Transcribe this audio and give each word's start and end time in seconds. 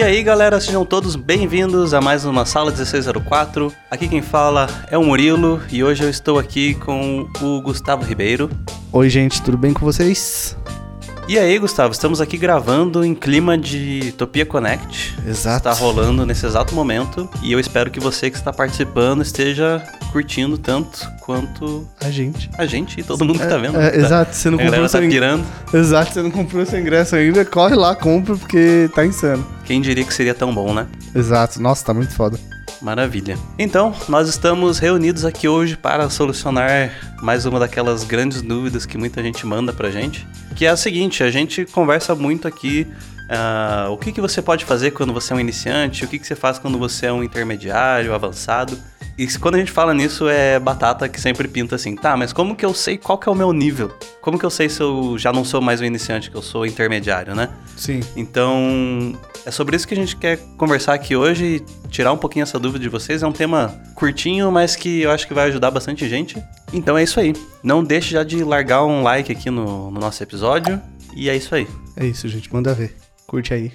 E 0.00 0.02
aí, 0.02 0.22
galera, 0.22 0.58
sejam 0.58 0.82
todos 0.82 1.14
bem-vindos 1.14 1.92
a 1.92 2.00
mais 2.00 2.24
uma 2.24 2.46
Sala 2.46 2.70
1604. 2.70 3.70
Aqui 3.90 4.08
quem 4.08 4.22
fala 4.22 4.66
é 4.90 4.96
o 4.96 5.04
Murilo 5.04 5.60
e 5.70 5.84
hoje 5.84 6.02
eu 6.02 6.08
estou 6.08 6.38
aqui 6.38 6.72
com 6.74 7.28
o 7.42 7.60
Gustavo 7.60 8.02
Ribeiro. 8.02 8.48
Oi, 8.90 9.10
gente, 9.10 9.42
tudo 9.42 9.58
bem 9.58 9.74
com 9.74 9.84
vocês? 9.84 10.56
E 11.30 11.38
aí, 11.38 11.60
Gustavo, 11.60 11.92
estamos 11.92 12.20
aqui 12.20 12.36
gravando 12.36 13.04
em 13.04 13.14
clima 13.14 13.56
de 13.56 14.12
Topia 14.18 14.44
Connect. 14.44 15.16
Exato. 15.24 15.58
Está 15.58 15.72
rolando 15.72 16.26
nesse 16.26 16.44
exato 16.44 16.74
momento 16.74 17.30
e 17.40 17.52
eu 17.52 17.60
espero 17.60 17.88
que 17.88 18.00
você 18.00 18.28
que 18.28 18.36
está 18.36 18.52
participando 18.52 19.22
esteja 19.22 19.80
curtindo 20.10 20.58
tanto 20.58 21.08
quanto 21.20 21.86
A 22.00 22.10
gente. 22.10 22.50
a 22.58 22.66
gente 22.66 22.98
e 22.98 23.04
todo 23.04 23.24
mundo 23.24 23.38
que 23.38 23.46
tá 23.46 23.58
vendo. 23.58 23.80
É, 23.80 23.90
tá? 23.90 23.96
exato, 23.96 24.34
você 24.34 24.50
não 24.50 24.58
A 24.58 24.62
comprou 24.64 24.82
tá 24.82 24.88
seu 24.88 25.04
ingresso. 25.04 25.36
pirando. 25.36 25.46
Exato, 25.72 26.12
você 26.14 26.22
não 26.22 26.30
comprou 26.32 26.66
seu 26.66 26.80
ingresso 26.80 27.14
ainda, 27.14 27.44
corre 27.44 27.76
lá, 27.76 27.94
compra, 27.94 28.34
porque 28.34 28.90
tá 28.92 29.06
insano. 29.06 29.46
Quem 29.64 29.80
diria 29.80 30.02
que 30.04 30.12
seria 30.12 30.34
tão 30.34 30.52
bom, 30.52 30.74
né? 30.74 30.88
Exato, 31.14 31.62
nossa, 31.62 31.84
tá 31.84 31.94
muito 31.94 32.12
foda. 32.12 32.40
Maravilha. 32.80 33.36
Então, 33.58 33.94
nós 34.08 34.28
estamos 34.28 34.78
reunidos 34.78 35.24
aqui 35.24 35.46
hoje 35.46 35.76
para 35.76 36.08
solucionar 36.08 36.90
mais 37.22 37.44
uma 37.44 37.60
daquelas 37.60 38.04
grandes 38.04 38.40
dúvidas 38.40 38.86
que 38.86 38.96
muita 38.96 39.22
gente 39.22 39.46
manda 39.46 39.72
pra 39.72 39.90
gente, 39.90 40.26
que 40.56 40.64
é 40.64 40.70
a 40.70 40.76
seguinte, 40.76 41.22
a 41.22 41.30
gente 41.30 41.66
conversa 41.66 42.14
muito 42.14 42.48
aqui 42.48 42.86
ah, 43.28 43.86
o 43.90 43.96
que, 43.96 44.10
que 44.10 44.20
você 44.20 44.42
pode 44.42 44.64
fazer 44.64 44.90
quando 44.90 45.12
você 45.12 45.32
é 45.32 45.36
um 45.36 45.40
iniciante, 45.40 46.04
o 46.04 46.08
que, 46.08 46.18
que 46.18 46.26
você 46.26 46.34
faz 46.34 46.58
quando 46.58 46.78
você 46.78 47.06
é 47.06 47.12
um 47.12 47.22
intermediário, 47.22 48.12
avançado. 48.12 48.76
E 49.20 49.26
quando 49.38 49.56
a 49.56 49.58
gente 49.58 49.70
fala 49.70 49.92
nisso, 49.92 50.30
é 50.30 50.58
batata 50.58 51.06
que 51.06 51.20
sempre 51.20 51.46
pinta 51.46 51.74
assim, 51.74 51.94
tá, 51.94 52.16
mas 52.16 52.32
como 52.32 52.56
que 52.56 52.64
eu 52.64 52.72
sei 52.72 52.96
qual 52.96 53.18
que 53.18 53.28
é 53.28 53.32
o 53.32 53.34
meu 53.34 53.52
nível? 53.52 53.92
Como 54.22 54.38
que 54.38 54.46
eu 54.46 54.48
sei 54.48 54.66
se 54.70 54.80
eu 54.80 55.18
já 55.18 55.30
não 55.30 55.44
sou 55.44 55.60
mais 55.60 55.78
um 55.82 55.84
iniciante, 55.84 56.30
que 56.30 56.36
eu 56.38 56.40
sou 56.40 56.64
intermediário, 56.64 57.34
né? 57.34 57.50
Sim. 57.76 58.00
Então, 58.16 59.14
é 59.44 59.50
sobre 59.50 59.76
isso 59.76 59.86
que 59.86 59.92
a 59.92 59.96
gente 59.98 60.16
quer 60.16 60.38
conversar 60.56 60.94
aqui 60.94 61.14
hoje 61.14 61.44
e 61.56 61.88
tirar 61.88 62.14
um 62.14 62.16
pouquinho 62.16 62.44
essa 62.44 62.58
dúvida 62.58 62.82
de 62.82 62.88
vocês. 62.88 63.22
É 63.22 63.26
um 63.26 63.32
tema 63.32 63.78
curtinho, 63.94 64.50
mas 64.50 64.74
que 64.74 65.02
eu 65.02 65.10
acho 65.10 65.28
que 65.28 65.34
vai 65.34 65.48
ajudar 65.48 65.70
bastante 65.70 66.08
gente. 66.08 66.42
Então 66.72 66.96
é 66.96 67.02
isso 67.02 67.20
aí. 67.20 67.34
Não 67.62 67.84
deixe 67.84 68.12
já 68.12 68.24
de 68.24 68.42
largar 68.42 68.86
um 68.86 69.02
like 69.02 69.30
aqui 69.30 69.50
no, 69.50 69.90
no 69.90 70.00
nosso 70.00 70.22
episódio. 70.22 70.80
E 71.14 71.28
é 71.28 71.36
isso 71.36 71.54
aí. 71.54 71.68
É 71.94 72.06
isso, 72.06 72.26
gente, 72.26 72.50
manda 72.50 72.72
ver. 72.72 72.96
Curte 73.26 73.52
aí. 73.52 73.70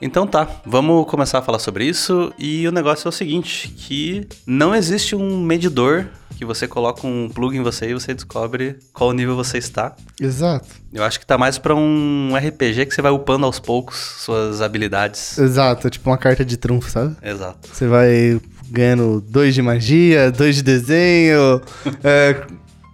Então 0.00 0.26
tá, 0.26 0.46
vamos 0.66 1.06
começar 1.06 1.38
a 1.38 1.42
falar 1.42 1.58
sobre 1.58 1.84
isso. 1.84 2.32
E 2.38 2.68
o 2.68 2.72
negócio 2.72 3.08
é 3.08 3.10
o 3.10 3.12
seguinte: 3.12 3.68
que 3.68 4.26
não 4.46 4.74
existe 4.74 5.16
um 5.16 5.40
medidor 5.40 6.06
que 6.36 6.44
você 6.44 6.68
coloca 6.68 7.06
um 7.06 7.30
plug 7.30 7.56
em 7.56 7.62
você 7.62 7.90
e 7.90 7.94
você 7.94 8.12
descobre 8.12 8.76
qual 8.92 9.12
nível 9.12 9.34
você 9.34 9.56
está. 9.56 9.96
Exato. 10.20 10.68
Eu 10.92 11.02
acho 11.02 11.18
que 11.18 11.24
tá 11.24 11.38
mais 11.38 11.56
pra 11.56 11.74
um 11.74 12.34
RPG 12.36 12.86
que 12.86 12.94
você 12.94 13.00
vai 13.00 13.10
upando 13.10 13.46
aos 13.46 13.58
poucos 13.58 13.96
suas 14.18 14.60
habilidades. 14.60 15.38
Exato, 15.38 15.86
é 15.86 15.90
tipo 15.90 16.10
uma 16.10 16.18
carta 16.18 16.44
de 16.44 16.58
trunfo, 16.58 16.90
sabe? 16.90 17.16
Exato. 17.22 17.68
Você 17.72 17.86
vai 17.86 18.38
ganhando 18.70 19.22
dois 19.22 19.54
de 19.54 19.62
magia, 19.62 20.30
dois 20.30 20.56
de 20.56 20.62
desenho, 20.62 21.62
é, 22.04 22.44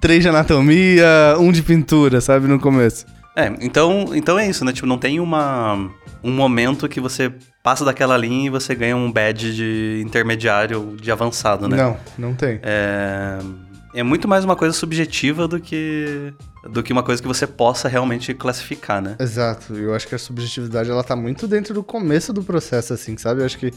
três 0.00 0.22
de 0.22 0.28
anatomia, 0.28 1.36
um 1.40 1.50
de 1.50 1.62
pintura, 1.62 2.20
sabe? 2.20 2.46
No 2.46 2.60
começo. 2.60 3.06
É, 3.34 3.50
então, 3.60 4.10
então 4.14 4.38
é 4.38 4.48
isso, 4.48 4.64
né? 4.64 4.72
Tipo, 4.72 4.86
não 4.86 4.98
tem 4.98 5.18
uma, 5.18 5.90
um 6.24 6.30
momento 6.32 6.88
que 6.88 7.00
você 7.00 7.32
passa 7.62 7.84
daquela 7.84 8.16
linha 8.16 8.46
e 8.46 8.50
você 8.50 8.74
ganha 8.74 8.96
um 8.96 9.10
badge 9.10 9.54
de 9.54 10.02
intermediário, 10.04 10.96
de 11.00 11.10
avançado, 11.10 11.68
né? 11.68 11.76
Não, 11.76 11.96
não 12.18 12.34
tem. 12.34 12.60
É, 12.62 13.38
é 13.94 14.02
muito 14.02 14.26
mais 14.28 14.44
uma 14.44 14.56
coisa 14.56 14.72
subjetiva 14.74 15.46
do 15.48 15.60
que, 15.60 16.32
do 16.70 16.82
que 16.82 16.92
uma 16.92 17.02
coisa 17.02 17.20
que 17.20 17.28
você 17.28 17.46
possa 17.46 17.88
realmente 17.88 18.32
classificar, 18.34 19.02
né? 19.02 19.16
Exato, 19.20 19.74
eu 19.74 19.94
acho 19.94 20.06
que 20.08 20.14
a 20.14 20.18
subjetividade 20.18 20.90
ela 20.90 21.04
tá 21.04 21.14
muito 21.16 21.46
dentro 21.46 21.74
do 21.74 21.82
começo 21.82 22.32
do 22.32 22.42
processo, 22.42 22.92
assim, 22.94 23.16
sabe? 23.16 23.42
Eu 23.42 23.46
acho 23.46 23.58
que 23.58 23.72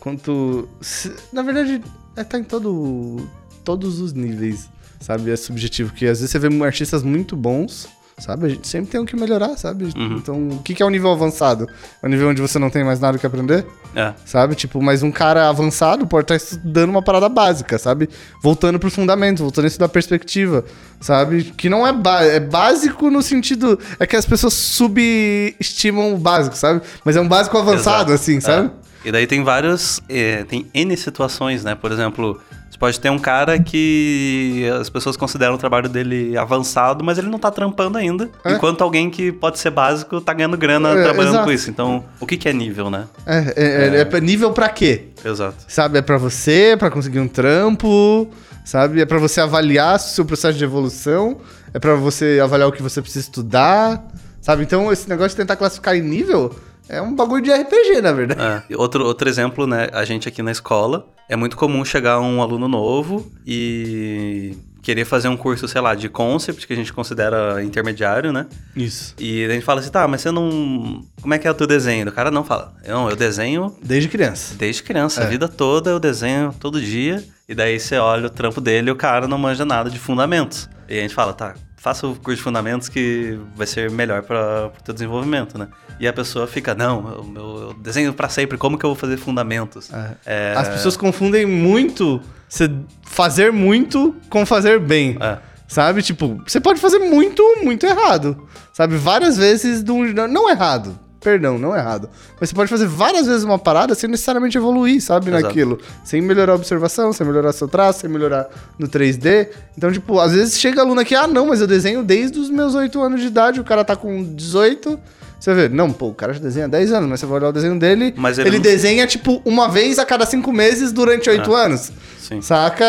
quanto. 0.00 0.68
se- 0.80 1.12
na 1.32 1.42
verdade, 1.42 1.82
é, 2.16 2.24
tá 2.24 2.38
em 2.38 2.44
todo, 2.44 3.28
todos 3.64 4.00
os 4.00 4.12
níveis, 4.12 4.68
sabe? 5.00 5.30
É 5.30 5.36
subjetivo, 5.36 5.92
que 5.92 6.06
às 6.06 6.18
vezes 6.20 6.30
você 6.30 6.38
vê 6.38 6.64
artistas 6.64 7.02
muito 7.02 7.36
bons. 7.36 7.88
Sabe? 8.20 8.46
A 8.46 8.48
gente 8.50 8.68
sempre 8.68 8.90
tem 8.90 9.00
o 9.00 9.04
que 9.04 9.16
melhorar, 9.16 9.56
sabe? 9.56 9.84
Uhum. 9.96 10.16
Então, 10.16 10.48
o 10.48 10.62
que, 10.62 10.80
é 10.82 10.86
o 10.86 10.90
nível 10.90 11.10
avançado? 11.10 11.66
É 12.02 12.06
o 12.06 12.08
nível 12.08 12.28
onde 12.28 12.40
você 12.40 12.58
não 12.58 12.70
tem 12.70 12.84
mais 12.84 13.00
nada 13.00 13.18
que 13.18 13.26
aprender? 13.26 13.66
É, 13.94 14.12
Sabe? 14.24 14.54
Tipo, 14.54 14.80
mas 14.80 15.02
um 15.02 15.10
cara 15.10 15.48
avançado 15.48 16.06
pode 16.06 16.24
estar 16.24 16.36
estudando 16.36 16.90
uma 16.90 17.02
parada 17.02 17.28
básica, 17.28 17.78
sabe? 17.78 18.08
Voltando 18.42 18.78
pro 18.78 18.90
fundamento, 18.90 19.38
voltando 19.42 19.64
a 19.64 19.68
estudar 19.68 19.88
perspectiva, 19.88 20.64
sabe? 21.00 21.44
Que 21.56 21.68
não 21.68 21.86
é, 21.86 21.92
é 22.28 22.40
básico 22.40 23.10
no 23.10 23.22
sentido. 23.22 23.78
É 23.98 24.06
que 24.06 24.14
as 24.14 24.26
pessoas 24.26 24.52
subestimam 24.54 26.14
o 26.14 26.18
básico, 26.18 26.56
sabe? 26.56 26.82
Mas 27.04 27.16
é 27.16 27.20
um 27.20 27.28
básico 27.28 27.56
avançado, 27.58 28.12
Exato. 28.12 28.12
assim, 28.12 28.40
sabe? 28.40 28.70
É. 28.86 29.08
E 29.08 29.10
daí 29.12 29.26
tem 29.26 29.42
vários. 29.42 30.00
é, 30.08 30.44
tem 30.44 30.66
N 30.74 30.96
situações, 30.96 31.64
né? 31.64 31.74
Por 31.74 31.90
exemplo, 31.90 32.40
pode 32.80 32.98
ter 32.98 33.10
um 33.10 33.18
cara 33.18 33.58
que 33.60 34.68
as 34.80 34.88
pessoas 34.88 35.16
consideram 35.16 35.54
o 35.54 35.58
trabalho 35.58 35.86
dele 35.88 36.36
avançado, 36.36 37.04
mas 37.04 37.18
ele 37.18 37.28
não 37.28 37.38
tá 37.38 37.50
trampando 37.50 37.98
ainda. 37.98 38.28
É. 38.44 38.54
Enquanto 38.54 38.82
alguém 38.82 39.10
que 39.10 39.30
pode 39.30 39.58
ser 39.58 39.70
básico 39.70 40.20
tá 40.20 40.32
ganhando 40.32 40.56
grana 40.56 40.88
É, 40.98 41.02
trabalhando 41.04 41.34
exato. 41.34 41.44
com 41.44 41.52
isso. 41.52 41.68
Então, 41.70 42.02
o 42.18 42.26
que, 42.26 42.36
que 42.38 42.48
é 42.48 42.52
nível, 42.54 42.90
né? 42.90 43.04
É, 43.26 43.36
é, 43.54 43.96
é- 43.96 44.00
é 44.00 44.04
pra- 44.06 44.18
nível 44.18 44.50
pra 44.52 44.68
quê? 44.70 45.08
Exato. 45.24 45.56
Sabe? 45.68 45.98
É 45.98 46.02
pra 46.02 46.16
você, 46.16 46.74
pra 46.78 46.90
conseguir 46.90 47.20
um 47.20 47.28
trampo, 47.28 48.28
sabe? 48.64 49.02
É 49.02 49.04
pra 49.06 49.18
você 49.18 49.40
avaliar 49.42 49.96
o 49.96 49.98
seu 49.98 50.24
processo 50.24 50.56
de 50.56 50.64
evolução, 50.64 51.36
é 51.74 51.78
pra 51.78 51.94
você 51.94 52.40
avaliar 52.42 52.68
o 52.68 52.72
que 52.72 52.82
você 52.82 53.02
precisa 53.02 53.26
estudar, 53.26 54.02
sabe? 54.40 54.62
Então, 54.62 54.90
esse 54.90 55.06
negócio 55.06 55.30
de 55.30 55.36
tentar 55.36 55.56
classificar 55.56 55.94
em 55.94 56.00
nível 56.00 56.54
é 56.90 57.02
um 57.02 57.14
bagulho 57.14 57.42
de 57.42 57.50
RPG, 57.52 58.00
na 58.02 58.12
verdade. 58.12 58.40
É. 58.70 58.76
Outro, 58.76 59.04
outro 59.04 59.28
exemplo, 59.28 59.66
né? 59.66 59.88
A 59.92 60.04
gente 60.04 60.28
aqui 60.28 60.42
na 60.42 60.50
escola, 60.50 61.06
é 61.28 61.36
muito 61.36 61.56
comum 61.56 61.84
chegar 61.84 62.20
um 62.20 62.42
aluno 62.42 62.66
novo 62.68 63.30
e 63.46 64.56
querer 64.82 65.04
fazer 65.04 65.28
um 65.28 65.36
curso, 65.36 65.68
sei 65.68 65.80
lá, 65.80 65.94
de 65.94 66.08
concept, 66.08 66.66
que 66.66 66.72
a 66.72 66.76
gente 66.76 66.92
considera 66.92 67.62
intermediário, 67.62 68.32
né? 68.32 68.46
Isso. 68.74 69.14
E 69.18 69.44
a 69.44 69.48
gente 69.50 69.62
fala 69.64 69.80
assim, 69.80 69.90
tá, 69.90 70.08
mas 70.08 70.22
você 70.22 70.30
não. 70.30 71.04
Como 71.20 71.34
é 71.34 71.38
que 71.38 71.46
é 71.46 71.50
o 71.50 71.54
teu 71.54 71.66
desenho? 71.66 72.08
O 72.08 72.12
cara 72.12 72.30
não 72.30 72.42
fala. 72.42 72.72
Não, 72.86 73.08
eu 73.08 73.14
desenho 73.16 73.74
Desde 73.82 74.08
criança. 74.08 74.54
desde 74.56 74.82
criança, 74.82 75.20
a 75.20 75.24
É. 75.24 75.28
vida 75.28 75.46
toda 75.48 75.90
eu 75.90 76.00
desenho 76.00 76.54
todo 76.58 76.80
dia. 76.80 77.22
E 77.48 77.54
daí 77.54 77.78
você 77.80 77.96
olha 77.98 78.26
o 78.26 78.30
trampo 78.30 78.60
dele 78.60 78.88
e 78.90 78.92
o 78.92 78.96
cara 78.96 79.26
não 79.28 79.36
manja 79.36 79.64
nada 79.64 79.90
de 79.90 79.98
fundamentos. 79.98 80.68
E 80.88 80.98
a 80.98 81.02
gente 81.02 81.14
fala, 81.14 81.32
tá, 81.32 81.54
faça 81.82 82.06
o 82.06 82.14
curso 82.14 82.36
de 82.36 82.42
fundamentos 82.42 82.88
que 82.90 83.38
vai 83.56 83.66
ser 83.66 83.90
melhor 83.90 84.22
para 84.22 84.66
o 84.78 84.82
teu 84.84 84.92
desenvolvimento, 84.92 85.56
né? 85.56 85.68
E 85.98 86.06
a 86.06 86.12
pessoa 86.12 86.46
fica, 86.46 86.74
não, 86.74 87.08
eu, 87.34 87.42
eu- 87.68 87.74
desenho 87.80 88.12
pra 88.12 88.28
sempre, 88.28 88.58
como 88.58 88.76
que 88.78 88.84
eu 88.84 88.90
vou 88.90 88.96
fazer 88.96 89.16
fundamentos? 89.16 89.90
É, 90.26 90.54
As 90.56 90.68
pessoas 90.68 90.96
confundem 90.96 91.46
muito 91.46 92.20
você 92.48 92.70
fazer 93.02 93.50
muito 93.50 94.14
com 94.28 94.44
fazer 94.44 94.78
bem. 94.78 95.16
É. 95.20 95.38
Sabe? 95.66 96.02
Tipo, 96.02 96.42
você 96.46 96.60
pode 96.60 96.80
fazer 96.80 96.98
muito, 96.98 97.42
muito 97.62 97.86
errado. 97.86 98.46
Sabe? 98.72 98.96
Várias 98.96 99.36
vezes. 99.36 99.82
de 99.84 99.90
um- 99.92 100.12
Não 100.28 100.50
errado. 100.50 100.98
Perdão, 101.20 101.58
não 101.58 101.76
errado. 101.76 102.08
Mas 102.40 102.48
você 102.48 102.54
pode 102.54 102.70
fazer 102.70 102.86
várias 102.86 103.26
vezes 103.26 103.44
uma 103.44 103.58
parada 103.58 103.94
sem 103.94 104.08
necessariamente 104.08 104.56
evoluir, 104.56 105.02
sabe? 105.02 105.28
Exato. 105.28 105.44
Naquilo. 105.48 105.78
Sem 106.02 106.22
melhorar 106.22 106.52
a 106.52 106.56
observação, 106.56 107.12
sem 107.12 107.26
melhorar 107.26 107.52
seu 107.52 107.68
traço, 107.68 108.00
sem 108.00 108.08
melhorar 108.10 108.48
no 108.78 108.88
3D. 108.88 109.48
Então, 109.76 109.92
tipo, 109.92 110.18
às 110.18 110.32
vezes 110.32 110.58
chega 110.58 110.80
aluno 110.80 111.00
aqui, 111.00 111.14
ah, 111.14 111.26
não, 111.26 111.48
mas 111.48 111.60
eu 111.60 111.66
desenho 111.66 112.02
desde 112.02 112.38
os 112.38 112.48
meus 112.48 112.74
8 112.74 113.00
anos 113.02 113.20
de 113.20 113.26
idade, 113.26 113.60
o 113.60 113.64
cara 113.64 113.84
tá 113.84 113.94
com 113.94 114.22
18. 114.34 114.98
Você 115.38 115.54
vê, 115.54 115.68
não, 115.68 115.90
pô, 115.92 116.08
o 116.08 116.14
cara 116.14 116.32
já 116.32 116.40
desenha 116.40 116.66
há 116.66 116.68
10 116.68 116.92
anos, 116.92 117.08
mas 117.08 117.20
você 117.20 117.26
vai 117.26 117.36
olhar 117.38 117.48
o 117.48 117.52
desenho 117.52 117.78
dele. 117.78 118.14
Mas 118.16 118.38
ele 118.38 118.48
ele 118.48 118.56
não- 118.56 118.62
desenha, 118.62 119.06
tipo, 119.06 119.40
uma 119.44 119.68
vez 119.68 119.98
a 119.98 120.06
cada 120.06 120.24
5 120.26 120.50
meses 120.52 120.90
durante 120.92 121.28
8 121.30 121.54
anos. 121.54 121.92
Sim. 122.18 122.40
Saca? 122.40 122.84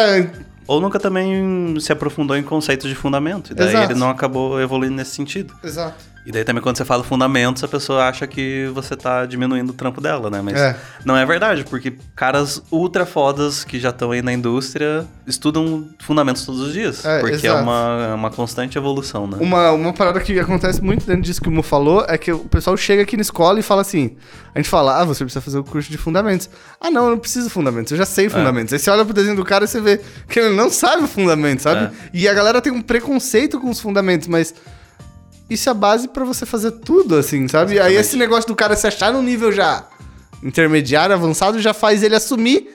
Ou 0.67 0.79
nunca 0.79 0.99
também 0.99 1.75
se 1.81 1.91
aprofundou 1.91 2.37
em 2.37 2.43
conceitos 2.43 2.87
de 2.89 2.95
fundamento. 2.95 3.51
E 3.51 3.55
daí 3.55 3.69
Exato. 3.69 3.91
ele 3.91 3.99
não 3.99 4.09
acabou 4.09 4.61
evoluindo 4.61 4.95
nesse 4.95 5.11
sentido. 5.11 5.53
Exato. 5.63 6.10
E 6.25 6.31
daí 6.31 6.43
também 6.43 6.61
quando 6.61 6.77
você 6.77 6.85
fala 6.85 7.03
fundamentos, 7.03 7.63
a 7.63 7.67
pessoa 7.67 8.07
acha 8.07 8.27
que 8.27 8.69
você 8.75 8.95
tá 8.95 9.25
diminuindo 9.25 9.71
o 9.71 9.73
trampo 9.73 9.99
dela, 9.99 10.29
né? 10.29 10.39
Mas 10.41 10.55
É. 10.59 10.75
não 11.03 11.17
é 11.17 11.25
verdade, 11.25 11.63
porque 11.65 11.93
caras 12.15 12.61
ultra 12.71 13.07
fodas 13.07 13.63
que 13.63 13.79
já 13.79 13.89
estão 13.89 14.11
aí 14.11 14.21
na 14.21 14.31
indústria 14.31 15.05
estudam 15.25 15.87
fundamentos 15.99 16.45
todos 16.45 16.61
os 16.61 16.73
dias. 16.73 17.03
É, 17.03 17.19
porque 17.19 17.33
é 17.47 17.49
exato. 17.49 17.63
uma, 17.63 18.13
uma 18.13 18.29
constante 18.29 18.77
evolução, 18.77 19.25
né? 19.25 19.37
Uma, 19.41 19.71
uma 19.71 19.93
parada 19.93 20.19
que 20.19 20.39
acontece 20.39 20.79
muito 20.81 21.07
dentro 21.07 21.23
disso 21.23 21.41
que 21.41 21.49
o 21.49 21.51
Mo 21.51 21.63
falou 21.63 22.05
é 22.07 22.17
que 22.17 22.31
o 22.31 22.39
pessoal 22.39 22.77
chega 22.77 23.01
aqui 23.01 23.15
na 23.17 23.21
escola 23.21 23.59
e 23.59 23.63
fala 23.63 23.81
assim: 23.81 24.15
a 24.53 24.59
gente 24.59 24.69
fala, 24.69 24.99
ah, 25.01 25.05
você 25.05 25.23
precisa 25.23 25.41
fazer 25.41 25.57
o 25.57 25.63
curso 25.63 25.89
de 25.89 25.97
fundamentos. 25.97 26.49
Ah, 26.79 26.91
não, 26.91 27.05
eu 27.05 27.09
não 27.11 27.17
preciso 27.17 27.47
de 27.47 27.53
fundamentos, 27.53 27.91
eu 27.91 27.97
já 27.97 28.03
É. 28.03 28.05
sei 28.05 28.29
fundamentos. 28.29 28.71
Aí 28.73 28.79
você 28.79 28.91
olha 28.91 29.03
pro 29.03 29.13
desenho 29.13 29.35
do 29.35 29.43
cara 29.43 29.65
e 29.65 29.67
você 29.67 29.81
vê 29.81 29.99
que 30.29 30.39
ele 30.39 30.55
não 30.55 30.69
sabe 30.69 31.03
o 31.03 31.07
fundamento, 31.07 31.63
sabe? 31.63 31.85
É. 31.85 31.91
E 32.13 32.27
a 32.27 32.33
galera 32.33 32.61
tem 32.61 32.71
um 32.71 32.81
preconceito 32.81 33.59
com 33.59 33.71
os 33.71 33.79
fundamentos, 33.79 34.27
mas. 34.27 34.53
Isso 35.51 35.67
é 35.67 35.71
a 35.71 35.75
base 35.75 36.07
pra 36.07 36.23
você 36.23 36.45
fazer 36.45 36.71
tudo, 36.71 37.17
assim, 37.17 37.45
sabe? 37.49 37.71
Aí 37.71 37.77
Exatamente. 37.77 37.99
esse 37.99 38.15
negócio 38.15 38.47
do 38.47 38.55
cara 38.55 38.73
se 38.73 38.87
achar 38.87 39.11
no 39.11 39.21
nível 39.21 39.51
já 39.51 39.85
intermediário, 40.41 41.13
avançado, 41.13 41.59
já 41.59 41.73
faz 41.73 42.03
ele 42.03 42.15
assumir 42.15 42.69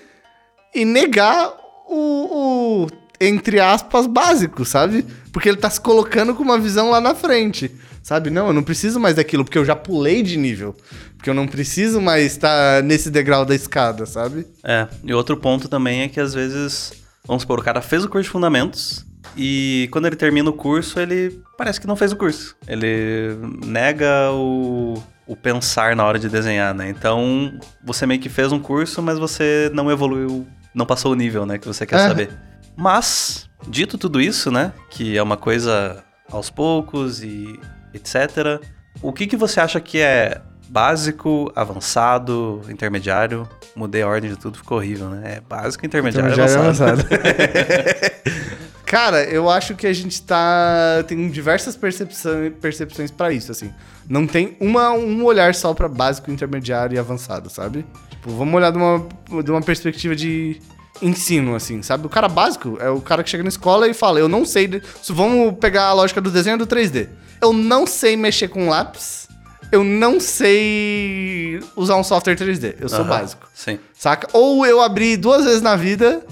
e 0.75 0.85
negar 0.85 1.55
o, 1.89 2.85
o, 2.85 2.87
entre 3.19 3.59
aspas, 3.61 4.07
básico, 4.07 4.63
sabe? 4.67 5.07
Porque 5.33 5.49
ele 5.49 5.57
tá 5.57 5.71
se 5.71 5.81
colocando 5.81 6.35
com 6.35 6.43
uma 6.43 6.59
visão 6.59 6.91
lá 6.91 7.01
na 7.01 7.15
frente, 7.15 7.73
Sabe? 8.03 8.31
Não, 8.31 8.47
eu 8.47 8.53
não 8.53 8.63
preciso 8.63 9.01
mais 9.01 9.17
daquilo, 9.17 9.45
porque 9.45 9.59
eu 9.59 9.65
já 9.65 9.75
pulei 9.75 10.23
de 10.23 10.37
nível. 10.37 10.77
Porque 11.17 11.29
eu 11.29 11.35
não 11.35 11.45
preciso 11.45 12.01
mais 12.01 12.25
estar 12.27 12.81
nesse 12.85 13.11
degrau 13.11 13.45
da 13.45 13.53
escada, 13.53 14.07
sabe? 14.07 14.47
É, 14.63 14.87
e 15.03 15.13
outro 15.13 15.37
ponto 15.37 15.69
também 15.69 16.03
é 16.03 16.09
que 16.09 16.21
às 16.21 16.33
vezes, 16.33 16.93
vamos 17.27 17.43
supor, 17.43 17.59
o 17.59 17.65
cara 17.65 17.83
fez 17.83 18.05
o 18.05 18.09
curso 18.09 18.23
de 18.23 18.31
fundamentos 18.31 19.05
e 19.37 19.89
quando 19.93 20.07
ele 20.07 20.17
termina 20.17 20.49
o 20.49 20.53
curso, 20.53 20.99
ele 20.99 21.41
parece 21.59 21.81
que 21.81 21.87
não 21.87 21.97
fez 21.97 22.13
o 22.13 22.17
curso. 22.17 22.57
Ele 22.67 23.37
nega 23.65 24.31
o, 24.33 24.95
o 25.27 25.37
pensar 25.37 25.95
na 25.95 26.05
hora 26.05 26.19
de 26.19 26.29
desenhar, 26.29 26.75
né? 26.75 26.89
Então, 26.89 27.59
você 27.85 28.07
meio 28.07 28.21
que 28.21 28.29
fez 28.29 28.51
um 28.53 28.59
curso, 28.59 29.03
mas 29.03 29.19
você 29.19 29.71
não 29.75 29.91
evoluiu, 29.91 30.47
não 30.75 30.87
passou 30.87 31.13
o 31.13 31.15
nível, 31.15 31.45
né, 31.45 31.59
que 31.59 31.67
você 31.67 31.85
quer 31.87 31.97
É. 31.97 32.09
saber. 32.09 32.31
Mas, 32.77 33.49
dito 33.69 33.97
tudo 33.99 34.21
isso, 34.21 34.51
né, 34.51 34.73
que 34.91 35.17
é 35.17 35.23
uma 35.23 35.37
coisa 35.37 36.03
aos 36.31 36.51
poucos 36.51 37.23
e 37.23 37.59
etc. 37.95 38.61
O 39.03 39.13
que, 39.13 39.27
que 39.27 39.37
você 39.37 39.61
acha 39.61 39.81
que 39.81 39.99
é 39.99 40.41
básico, 40.69 41.51
avançado, 41.55 42.61
intermediário? 42.69 43.49
Mudei 43.75 44.03
a 44.03 44.09
ordem 44.09 44.31
de 44.31 44.37
tudo, 44.37 44.59
ficou 44.59 44.79
horrível, 44.79 45.09
né? 45.11 45.37
É 45.37 45.41
básico, 45.41 45.85
intermediário, 45.87 46.35
já 46.35 46.47
é 46.47 46.55
avançado. 46.57 47.03
Cara, 48.87 49.25
eu 49.25 49.51
acho 49.51 49.75
que 49.75 49.87
a 49.87 49.93
gente 49.93 50.23
tá. 50.23 51.05
Tem 51.09 51.29
diversas 51.29 51.77
percepções, 51.77 52.53
percepções 52.61 53.11
para 53.11 53.33
isso, 53.33 53.51
assim. 53.51 53.73
Não 54.09 54.27
tem 54.27 54.57
uma, 54.61 54.93
um 54.93 55.25
olhar 55.25 55.55
só 55.57 55.75
pra 55.75 55.89
básico, 55.89 56.31
intermediário 56.31 56.95
e 56.95 56.99
avançado, 56.99 57.51
sabe? 57.51 57.85
Tipo, 58.11 58.31
vamos 58.31 58.55
olhar 58.55 58.71
de 58.71 58.79
uma, 58.79 59.43
de 59.43 59.51
uma 59.51 59.61
perspectiva 59.61 60.15
de 60.15 60.61
ensino, 61.03 61.57
assim, 61.57 61.83
sabe? 61.83 62.07
O 62.07 62.09
cara 62.09 62.29
básico 62.29 62.79
é 62.81 62.89
o 62.89 63.01
cara 63.01 63.25
que 63.25 63.29
chega 63.31 63.43
na 63.43 63.49
escola 63.49 63.89
e 63.89 63.93
fala: 63.93 64.21
Eu 64.21 64.29
não 64.29 64.45
sei. 64.45 64.69
de- 64.69 64.83
Vamos 65.09 65.59
pegar 65.59 65.87
a 65.87 65.93
lógica 65.93 66.21
do 66.21 66.31
desenho 66.31 66.57
do 66.57 66.67
3D. 66.67 67.09
Eu 67.43 67.53
não 67.53 67.87
sei 67.89 68.17
mexer 68.17 68.47
com 68.49 68.69
lápis. 68.69 69.27
Eu 69.73 69.83
não 69.83 70.21
sei 70.21 71.61
usar 71.75 71.97
um 71.97 72.05
software 72.05 72.37
3D. 72.37 72.77
Eu 72.79 72.89
sou 72.89 73.01
Aham, 73.01 73.09
básico. 73.09 73.49
Sim. 73.53 73.81
Saca? 73.93 74.29
Ou 74.33 74.65
eu 74.65 74.81
abri 74.81 75.17
duas 75.17 75.45
vezes 75.45 75.61
na 75.61 75.75
vida 75.75 76.25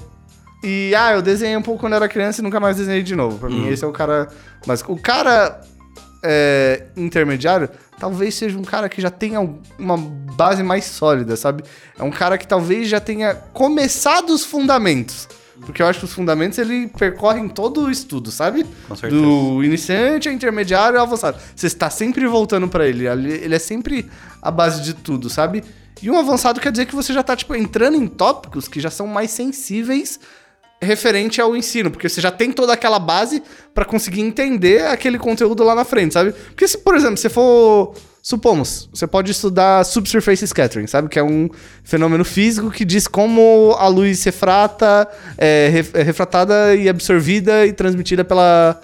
e, 0.64 0.94
ah, 0.94 1.12
eu 1.12 1.22
desenhei 1.22 1.56
um 1.56 1.62
pouco 1.62 1.80
quando 1.80 1.92
era 1.92 2.08
criança 2.08 2.40
e 2.40 2.44
nunca 2.44 2.58
mais 2.58 2.78
desenhei 2.78 3.02
de 3.02 3.14
novo. 3.14 3.38
Pra 3.38 3.50
mim, 3.50 3.68
esse 3.68 3.84
é 3.84 3.86
o 3.86 3.92
cara. 3.92 4.28
Mas 4.66 4.82
o 4.88 4.96
cara 4.96 5.60
é, 6.22 6.86
intermediário 6.96 7.68
talvez 7.98 8.34
seja 8.34 8.58
um 8.58 8.62
cara 8.62 8.88
que 8.88 9.00
já 9.00 9.10
tenha 9.10 9.40
uma 9.78 9.96
base 9.96 10.62
mais 10.62 10.86
sólida, 10.86 11.36
sabe? 11.36 11.62
É 11.98 12.02
um 12.02 12.10
cara 12.10 12.38
que 12.38 12.46
talvez 12.46 12.88
já 12.88 12.98
tenha 12.98 13.34
começado 13.34 14.30
os 14.30 14.44
fundamentos. 14.44 15.28
Porque 15.60 15.80
eu 15.80 15.86
acho 15.86 16.00
que 16.00 16.04
os 16.06 16.12
fundamentos 16.12 16.58
ele 16.58 16.88
percorrem 16.88 17.48
todo 17.48 17.82
o 17.82 17.90
estudo, 17.90 18.30
sabe? 18.30 18.66
Com 18.88 18.96
certeza. 18.96 19.22
Do 19.22 19.62
iniciante, 19.62 20.28
a 20.28 20.32
intermediário 20.32 20.96
e 20.96 20.98
ao 20.98 21.04
avançado. 21.04 21.38
Você 21.54 21.66
está 21.66 21.88
sempre 21.90 22.26
voltando 22.26 22.68
pra 22.68 22.88
ele. 22.88 23.06
Ele 23.06 23.32
ele 23.32 23.54
é 23.54 23.58
sempre 23.58 24.10
a 24.42 24.50
base 24.50 24.82
de 24.82 24.94
tudo, 24.94 25.30
sabe? 25.30 25.62
E 26.02 26.10
um 26.10 26.18
avançado 26.18 26.60
quer 26.60 26.72
dizer 26.72 26.86
que 26.86 26.94
você 26.94 27.12
já 27.12 27.22
tá, 27.22 27.36
tipo, 27.36 27.54
entrando 27.54 27.96
em 27.96 28.06
tópicos 28.06 28.66
que 28.66 28.80
já 28.80 28.90
são 28.90 29.06
mais 29.06 29.30
sensíveis 29.30 30.18
referente 30.84 31.40
ao 31.40 31.56
ensino, 31.56 31.90
porque 31.90 32.08
você 32.08 32.20
já 32.20 32.30
tem 32.30 32.52
toda 32.52 32.72
aquela 32.72 32.98
base 32.98 33.42
pra 33.74 33.84
conseguir 33.84 34.20
entender 34.20 34.86
aquele 34.86 35.18
conteúdo 35.18 35.64
lá 35.64 35.74
na 35.74 35.84
frente, 35.84 36.14
sabe? 36.14 36.32
Porque 36.32 36.68
se, 36.68 36.78
por 36.78 36.94
exemplo, 36.94 37.16
você 37.16 37.28
for 37.28 37.94
supomos, 38.22 38.88
você 38.92 39.06
pode 39.06 39.30
estudar 39.32 39.84
subsurface 39.84 40.46
scattering, 40.46 40.86
sabe? 40.86 41.08
Que 41.08 41.18
é 41.18 41.22
um 41.22 41.48
fenômeno 41.82 42.24
físico 42.24 42.70
que 42.70 42.84
diz 42.84 43.06
como 43.06 43.74
a 43.78 43.86
luz 43.88 44.22
refrata, 44.24 45.06
é, 45.36 45.68
ref- 45.70 45.94
é 45.94 46.02
refratada 46.02 46.74
e 46.74 46.88
absorvida 46.88 47.66
e 47.66 47.72
transmitida 47.72 48.24
pela 48.24 48.80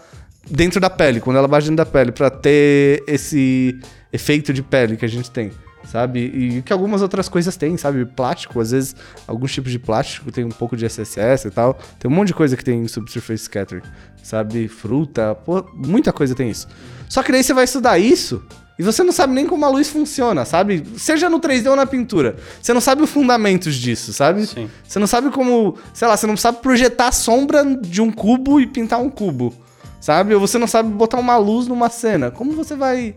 dentro 0.51 0.81
da 0.81 0.91
pele, 0.91 1.21
quando 1.21 1.37
ela 1.37 1.47
bate 1.49 1.65
dentro 1.69 1.77
da 1.85 1.87
pele, 1.87 2.11
pra 2.13 2.29
ter 2.29 3.03
esse 3.07 3.79
efeito 4.13 4.53
de 4.53 4.63
pele 4.63 4.97
que 4.97 5.05
a 5.05 5.09
gente 5.09 5.31
tem, 5.31 5.53
sabe? 5.85 6.21
E 6.21 6.63
que 6.63 6.73
algumas 6.73 7.03
outras 7.03 7.29
coisas 7.29 7.57
têm, 7.57 7.77
sabe? 7.77 8.05
Plástico, 8.05 8.61
às 8.61 8.71
vezes, 8.71 8.95
alguns 9.27 9.53
tipos 9.53 9.73
de 9.73 9.79
plástico 9.79 10.31
tem 10.31 10.45
um 10.45 10.51
pouco 10.51 10.77
de 10.77 10.85
SSS 10.87 11.49
e 11.49 11.51
tal. 11.51 11.79
Tem 11.99 12.11
um 12.11 12.15
monte 12.15 12.29
de 12.29 12.35
coisa 12.35 12.57
que 12.57 12.65
tem 12.65 12.81
em 12.81 12.89
subsurface 12.89 13.45
scattering, 13.45 13.83
sabe? 14.23 14.69
Fruta, 14.69 15.35
pô, 15.35 15.65
muita 15.75 16.13
coisa 16.13 16.35
tem 16.35 16.51
isso. 16.51 16.69
Só 17.09 17.23
que 17.23 17.33
daí 17.33 17.43
você 17.43 17.53
vai 17.53 17.65
estudar 17.65 17.99
isso 17.99 18.43
e 18.81 18.83
você 18.83 19.03
não 19.03 19.13
sabe 19.13 19.35
nem 19.35 19.47
como 19.47 19.63
a 19.67 19.69
luz 19.69 19.91
funciona, 19.91 20.47
sabe? 20.47 20.83
Seja 20.97 21.29
no 21.29 21.39
3D 21.39 21.69
ou 21.69 21.77
na 21.77 21.85
pintura. 21.85 22.37
Você 22.63 22.73
não 22.73 22.81
sabe 22.81 23.03
os 23.03 23.11
fundamentos 23.11 23.75
disso, 23.75 24.11
sabe? 24.11 24.47
Sim. 24.47 24.71
Você 24.89 24.99
não 24.99 25.07
sabe 25.07 25.31
como, 25.31 25.77
sei 25.93 26.09
lá, 26.09 26.17
você 26.17 26.27
não 26.27 26.35
sabe 26.35 26.61
projetar 26.63 27.09
a 27.09 27.13
sombra 27.13 27.63
de 27.63 28.01
um 28.01 28.11
cubo 28.11 28.59
e 28.59 28.67
pintar 28.67 28.99
um 28.99 29.11
cubo, 29.11 29.53
sabe? 30.01 30.33
Ou 30.35 30.41
você 30.41 30.57
não 30.57 30.67
sabe 30.67 30.89
botar 30.89 31.19
uma 31.19 31.37
luz 31.37 31.67
numa 31.67 31.91
cena. 31.91 32.31
Como 32.31 32.53
você 32.53 32.75
vai 32.75 33.15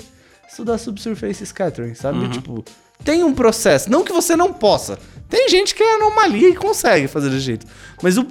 estudar 0.53 0.77
subsurface 0.77 1.45
scattering, 1.45 1.93
sabe? 1.95 2.29
Tipo, 2.29 2.63
tem 3.03 3.23
um 3.23 3.33
processo. 3.33 3.89
Não 3.91 4.03
que 4.03 4.13
você 4.13 4.35
não 4.35 4.53
possa. 4.53 4.97
Tem 5.29 5.49
gente 5.49 5.73
que 5.75 5.83
é 5.83 5.95
anomalia 5.95 6.49
e 6.49 6.55
consegue 6.55 7.07
fazer 7.07 7.29
desse 7.29 7.41
jeito. 7.41 7.65
Mas 8.01 8.17
o, 8.17 8.25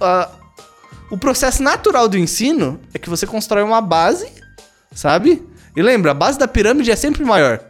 a- 0.00 0.30
o 1.10 1.16
processo 1.16 1.62
natural 1.62 2.08
do 2.08 2.18
ensino 2.18 2.80
é 2.92 2.98
que 2.98 3.08
você 3.08 3.26
constrói 3.26 3.62
uma 3.62 3.80
base, 3.80 4.28
sabe? 4.92 5.42
E 5.76 5.82
lembra, 5.82 6.10
a 6.10 6.14
base 6.14 6.38
da 6.38 6.48
pirâmide 6.48 6.90
é 6.90 6.96
sempre 6.96 7.24
maior. 7.24 7.60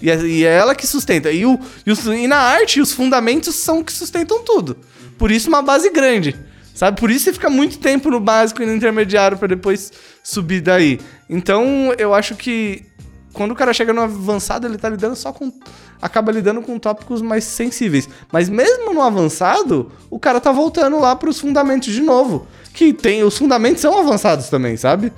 E 0.00 0.10
é, 0.10 0.16
e 0.22 0.44
é 0.44 0.52
ela 0.56 0.74
que 0.74 0.86
sustenta. 0.86 1.30
E, 1.30 1.44
o, 1.46 1.60
e, 1.86 1.92
os- 1.92 2.04
e 2.06 2.26
na 2.26 2.38
arte, 2.38 2.80
os 2.80 2.92
fundamentos 2.92 3.54
são 3.56 3.84
que 3.84 3.92
sustentam 3.92 4.42
tudo. 4.42 4.76
Por 5.18 5.30
isso, 5.30 5.48
uma 5.48 5.62
base 5.62 5.90
grande. 5.90 6.34
Sabe? 6.74 6.98
Por 6.98 7.10
isso 7.10 7.26
você 7.26 7.34
fica 7.34 7.50
muito 7.50 7.78
tempo 7.78 8.10
no 8.10 8.18
básico 8.18 8.62
e 8.62 8.66
no 8.66 8.74
intermediário 8.74 9.36
pra 9.36 9.46
depois 9.46 9.92
subir 10.24 10.62
daí. 10.62 10.98
Então, 11.28 11.94
eu 11.98 12.14
acho 12.14 12.34
que 12.34 12.86
quando 13.32 13.52
o 13.52 13.54
cara 13.54 13.72
chega 13.72 13.92
no 13.92 14.02
avançado, 14.02 14.66
ele 14.66 14.76
tá 14.76 14.88
lidando 14.88 15.16
só 15.16 15.32
com. 15.32 15.52
Acaba 16.00 16.32
lidando 16.32 16.60
com 16.62 16.78
tópicos 16.78 17.22
mais 17.22 17.44
sensíveis. 17.44 18.08
Mas 18.30 18.48
mesmo 18.48 18.92
no 18.92 19.02
avançado, 19.02 19.90
o 20.10 20.18
cara 20.18 20.40
tá 20.40 20.52
voltando 20.52 20.98
lá 21.00 21.14
pros 21.16 21.40
fundamentos 21.40 21.92
de 21.92 22.00
novo. 22.00 22.46
Que 22.74 22.92
tem. 22.92 23.22
Os 23.22 23.38
fundamentos 23.38 23.80
são 23.80 23.98
avançados 23.98 24.48
também, 24.48 24.76
sabe? 24.76 25.12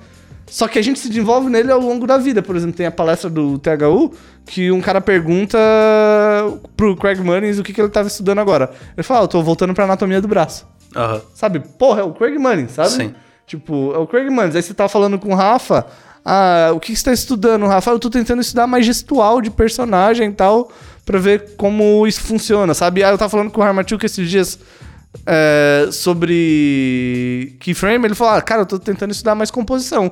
Só 0.46 0.68
que 0.68 0.78
a 0.78 0.82
gente 0.82 1.00
se 1.00 1.08
desenvolve 1.08 1.48
nele 1.48 1.72
ao 1.72 1.80
longo 1.80 2.06
da 2.06 2.18
vida. 2.18 2.42
Por 2.42 2.54
exemplo, 2.54 2.76
tem 2.76 2.86
a 2.86 2.90
palestra 2.90 3.30
do 3.30 3.58
THU 3.58 4.12
que 4.44 4.70
um 4.70 4.80
cara 4.80 5.00
pergunta 5.00 5.58
pro 6.76 6.96
Craig 6.96 7.20
Mullins 7.20 7.58
o 7.58 7.62
que, 7.62 7.72
que 7.72 7.80
ele 7.80 7.88
tava 7.88 8.08
estudando 8.08 8.38
agora. 8.38 8.70
Ele 8.96 9.02
fala, 9.02 9.20
ah, 9.20 9.24
eu 9.24 9.28
tô 9.28 9.42
voltando 9.42 9.74
pra 9.74 9.84
anatomia 9.84 10.20
do 10.20 10.28
braço. 10.28 10.66
Aham. 10.94 11.20
Sabe? 11.34 11.60
Porra, 11.60 12.02
é 12.02 12.04
o 12.04 12.12
Craig 12.12 12.38
Mullins, 12.38 12.72
sabe? 12.72 12.90
Sim. 12.90 13.14
Tipo, 13.46 13.92
é 13.94 13.98
o 13.98 14.06
Craig 14.06 14.28
Mullins. 14.30 14.54
Aí 14.54 14.62
você 14.62 14.74
tá 14.74 14.88
falando 14.88 15.18
com 15.18 15.30
o 15.30 15.34
Rafa, 15.34 15.86
ah, 16.24 16.70
o 16.74 16.80
que 16.80 16.94
você 16.96 17.04
tá 17.04 17.12
estudando, 17.12 17.66
Rafa? 17.66 17.90
Eu 17.90 17.98
tô 17.98 18.08
tentando 18.10 18.40
estudar 18.40 18.66
mais 18.66 18.86
gestual 18.86 19.40
de 19.42 19.50
personagem 19.50 20.30
e 20.30 20.32
tal, 20.32 20.70
pra 21.04 21.18
ver 21.18 21.54
como 21.56 22.06
isso 22.06 22.20
funciona, 22.22 22.72
sabe? 22.74 23.02
Ah, 23.04 23.10
eu 23.10 23.18
tava 23.18 23.28
falando 23.30 23.50
com 23.50 23.60
o 23.60 23.64
Harmachuk 23.64 24.04
esses 24.06 24.28
dias 24.30 24.58
é, 25.26 25.88
sobre 25.92 27.56
keyframe, 27.60 28.06
ele 28.06 28.14
falou, 28.14 28.34
ah, 28.34 28.42
cara, 28.42 28.62
eu 28.62 28.66
tô 28.66 28.78
tentando 28.78 29.10
estudar 29.12 29.34
mais 29.34 29.50
composição. 29.50 30.10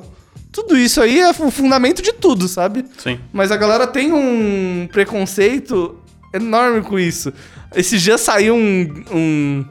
Tudo 0.51 0.77
isso 0.77 1.01
aí 1.01 1.19
é 1.21 1.31
o 1.31 1.51
fundamento 1.51 2.03
de 2.03 2.13
tudo, 2.13 2.47
sabe? 2.47 2.85
Sim. 2.99 3.19
Mas 3.33 3.51
a 3.51 3.57
galera 3.57 3.87
tem 3.87 4.13
um 4.13 4.87
preconceito 4.93 5.97
enorme 6.33 6.83
com 6.83 6.99
isso. 6.99 7.33
Esse 7.75 7.99
dia 7.99 8.19
saiu 8.19 8.55
um, 8.55 9.05
um- 9.11 9.65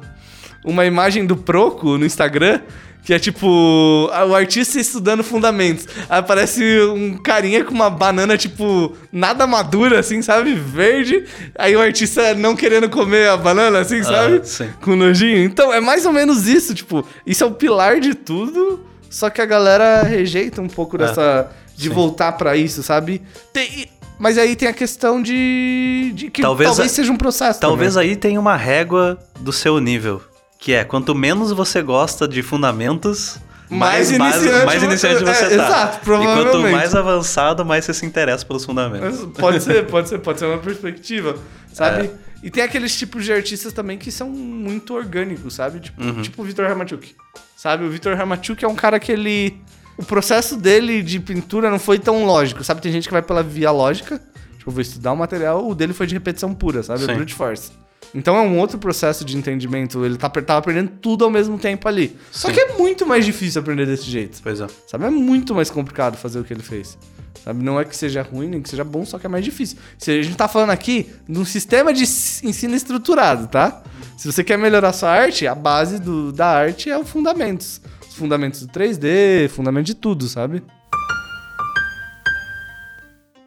uma 0.65 0.86
imagem 0.86 1.25
do 1.25 1.36
Proco 1.38 1.98
no 2.00 2.05
Instagram. 2.05 2.62
Que 3.03 3.13
é 3.15 3.20
tipo, 3.20 3.48
o 3.48 4.36
artista 4.36 4.79
estudando 4.79 5.24
fundamentos. 5.24 5.88
Aí 6.08 6.20
aparece 6.20 6.63
um 6.81 7.17
carinha 7.17 7.63
com 7.63 7.74
uma 7.74 7.89
banana, 7.89 8.38
tipo, 8.38 8.96
nada 9.12 9.48
madura, 9.48 10.00
assim, 10.00 10.22
sabe? 10.22 10.53
Verde. 10.53 11.25
Aí 11.58 11.75
o 11.75 11.81
artista 11.81 12.36
não 12.36 12.55
querendo 12.55 12.89
comer 12.89 13.27
a 13.29 13.38
banana, 13.38 13.79
assim, 13.79 14.03
sabe? 14.03 14.41
sim. 14.48 14.70
Com 14.81 14.96
nojinho. 14.96 15.43
Então, 15.43 15.74
é 15.74 15.81
mais 15.81 16.05
ou 16.05 16.13
menos 16.13 16.48
isso, 16.48 16.75
tipo, 16.75 17.05
isso 17.25 17.43
é 17.43 17.48
o 17.48 17.51
pilar 17.51 18.00
de 18.00 18.13
tudo, 18.13 18.86
só 19.10 19.29
que 19.29 19.41
a 19.41 19.46
galera 19.46 20.03
rejeita 20.03 20.62
um 20.62 20.67
pouco 20.67 20.98
dessa. 20.98 21.50
de 21.75 21.89
sim. 21.89 21.93
voltar 21.93 22.34
pra 22.34 22.55
isso, 22.55 22.84
sabe? 22.84 23.22
Tem- 23.51 23.89
mas 24.20 24.38
aí 24.38 24.55
tem 24.55 24.67
a 24.67 24.74
questão 24.74 25.20
de. 25.20 26.12
de 26.13 26.29
que 26.29 26.43
Talvez 26.43 26.70
talvez, 26.70 26.91
seja 26.91 27.12
um 27.12 27.17
processo. 27.17 27.60
Talvez 27.60 27.96
também. 27.96 28.12
aí 28.12 28.15
tenha 28.15 28.39
uma 28.39 28.55
régua 28.55 29.17
do 29.39 29.51
seu 29.51 29.79
nível. 29.79 30.22
Que 30.62 30.74
é, 30.74 30.84
quanto 30.86 31.15
menos 31.15 31.51
você 31.51 31.82
gosta 31.82 32.27
de 32.27 32.44
fundamentos, 32.44 33.39
Mais 33.68 34.15
mais, 34.18 34.36
iniciante 34.38 34.65
mais 34.65 34.80
você- 34.80 34.86
iniciante 34.86 35.24
você 35.24 35.44
é, 35.46 35.48
tá. 35.50 35.53
exato, 35.56 35.98
E 35.98 36.00
quanto 36.00 36.03
provavelmente. 36.03 36.72
mais 36.72 36.94
avançado, 36.96 37.65
mais 37.65 37.84
você 37.84 37.94
se 37.96 38.06
interessa 38.06 38.46
pelos 38.46 38.63
fundamentos. 38.63 39.25
Pode 39.38 39.60
ser, 39.63 39.88
pode 39.88 40.08
ser, 40.08 40.20
pode 40.20 40.38
ser 40.39 40.46
uma 40.46 40.60
perspectiva, 40.60 41.36
sabe? 41.74 42.06
É. 42.06 42.12
E 42.44 42.51
tem 42.51 42.63
aqueles 42.63 42.96
tipos 42.96 43.25
de 43.25 43.34
artistas 43.34 43.74
também 43.74 43.98
que 43.98 44.12
são 44.12 44.30
muito 44.30 44.94
orgânicos, 44.94 45.56
sabe? 45.56 45.80
Tipo, 45.80 46.03
Uhum. 46.03 46.22
tipo 46.22 46.41
o 46.41 46.46
Vitor 46.46 46.68
Ramachuk. 46.68 47.15
Sabe? 47.58 47.84
O 47.86 47.89
Vitor 47.89 48.15
Ramachuk 48.15 48.63
é 48.63 48.68
um 48.68 48.75
cara 48.75 49.00
que 49.00 49.12
ele. 49.12 49.58
O 49.98 50.03
processo 50.03 50.58
dele 50.58 51.01
de 51.03 51.20
pintura 51.20 51.70
não 51.70 51.77
foi 51.80 52.00
tão 52.00 52.24
lógico, 52.25 52.63
sabe? 52.63 52.82
Tem 52.82 52.91
gente 52.91 53.08
que 53.08 53.13
vai 53.13 53.22
pela 53.22 53.44
via 53.44 53.70
lógica. 53.72 54.20
Tipo, 54.58 54.72
vou 54.72 54.82
estudar 54.82 55.12
o 55.12 55.15
material, 55.18 55.68
o 55.68 55.74
dele 55.75 55.94
foi 55.94 56.06
de 56.08 56.13
repetição 56.15 56.53
pura, 56.53 56.82
sabe? 56.84 57.01
Sim. 57.01 57.13
Brute 57.15 57.34
force. 57.34 57.72
Então 58.13 58.36
é 58.36 58.41
um 58.41 58.60
outro 58.60 58.77
processo 58.77 59.24
de 59.24 59.38
entendimento. 59.38 60.03
Ele 60.03 60.17
tá, 60.17 60.29
tava 60.29 60.60
aprendendo 60.60 60.91
tudo 61.01 61.24
ao 61.24 61.31
mesmo 61.31 61.58
tempo 61.58 61.88
ali. 61.88 62.17
Só 62.31 62.50
Sim. 62.50 62.53
que 62.53 62.60
é 62.60 62.77
muito 62.77 63.05
mais 63.05 63.25
difícil 63.25 63.62
aprender 63.62 63.86
desse 63.86 64.03
jeito. 64.03 64.39
Pois 64.43 64.60
é. 64.60 64.67
Sabe? 64.88 65.05
É 65.05 65.10
muito 65.10 65.55
mais 65.55 65.70
complicado 65.70 66.17
fazer 66.17 66.39
o 66.39 66.43
que 66.43 66.53
ele 66.53 66.63
fez. 66.63 66.98
Sabe? 67.43 67.63
Não 67.63 67.79
é 67.79 67.86
que 67.86 67.96
seja 67.96 68.22
ruim, 68.22 68.48
nem 68.48 68.62
que 68.62 68.70
seja 68.70 68.84
bom, 68.84 69.05
só 69.05 69.17
que 69.17 69.25
é 69.25 69.29
mais 69.29 69.43
difícil. 69.43 69.77
Se 69.98 70.12
a 70.12 70.22
gente 70.22 70.36
tá 70.36 70.48
falando 70.48 70.70
aqui 70.70 71.10
de 71.27 71.39
um 71.39 71.46
sistema 71.46 71.93
de 71.93 72.03
ensino 72.03 72.75
estruturado, 72.75 73.48
tá? 73.48 73.81
Se 74.17 74.31
você 74.31 74.43
quer 74.43 74.58
melhorar 74.58 74.93
sua 74.93 75.10
arte, 75.10 75.48
a 75.48 75.55
base 75.55 76.00
do, 76.00 76.31
da 76.31 76.48
arte 76.48 76.89
é 76.89 76.98
os 76.98 77.10
fundamentos. 77.10 77.81
Os 78.08 78.15
fundamentos 78.15 78.62
do 78.62 78.67
3D, 78.67 79.50
fundamento 79.50 79.88
de 79.88 79.96
tudo, 79.96 80.27
sabe? 80.27 80.62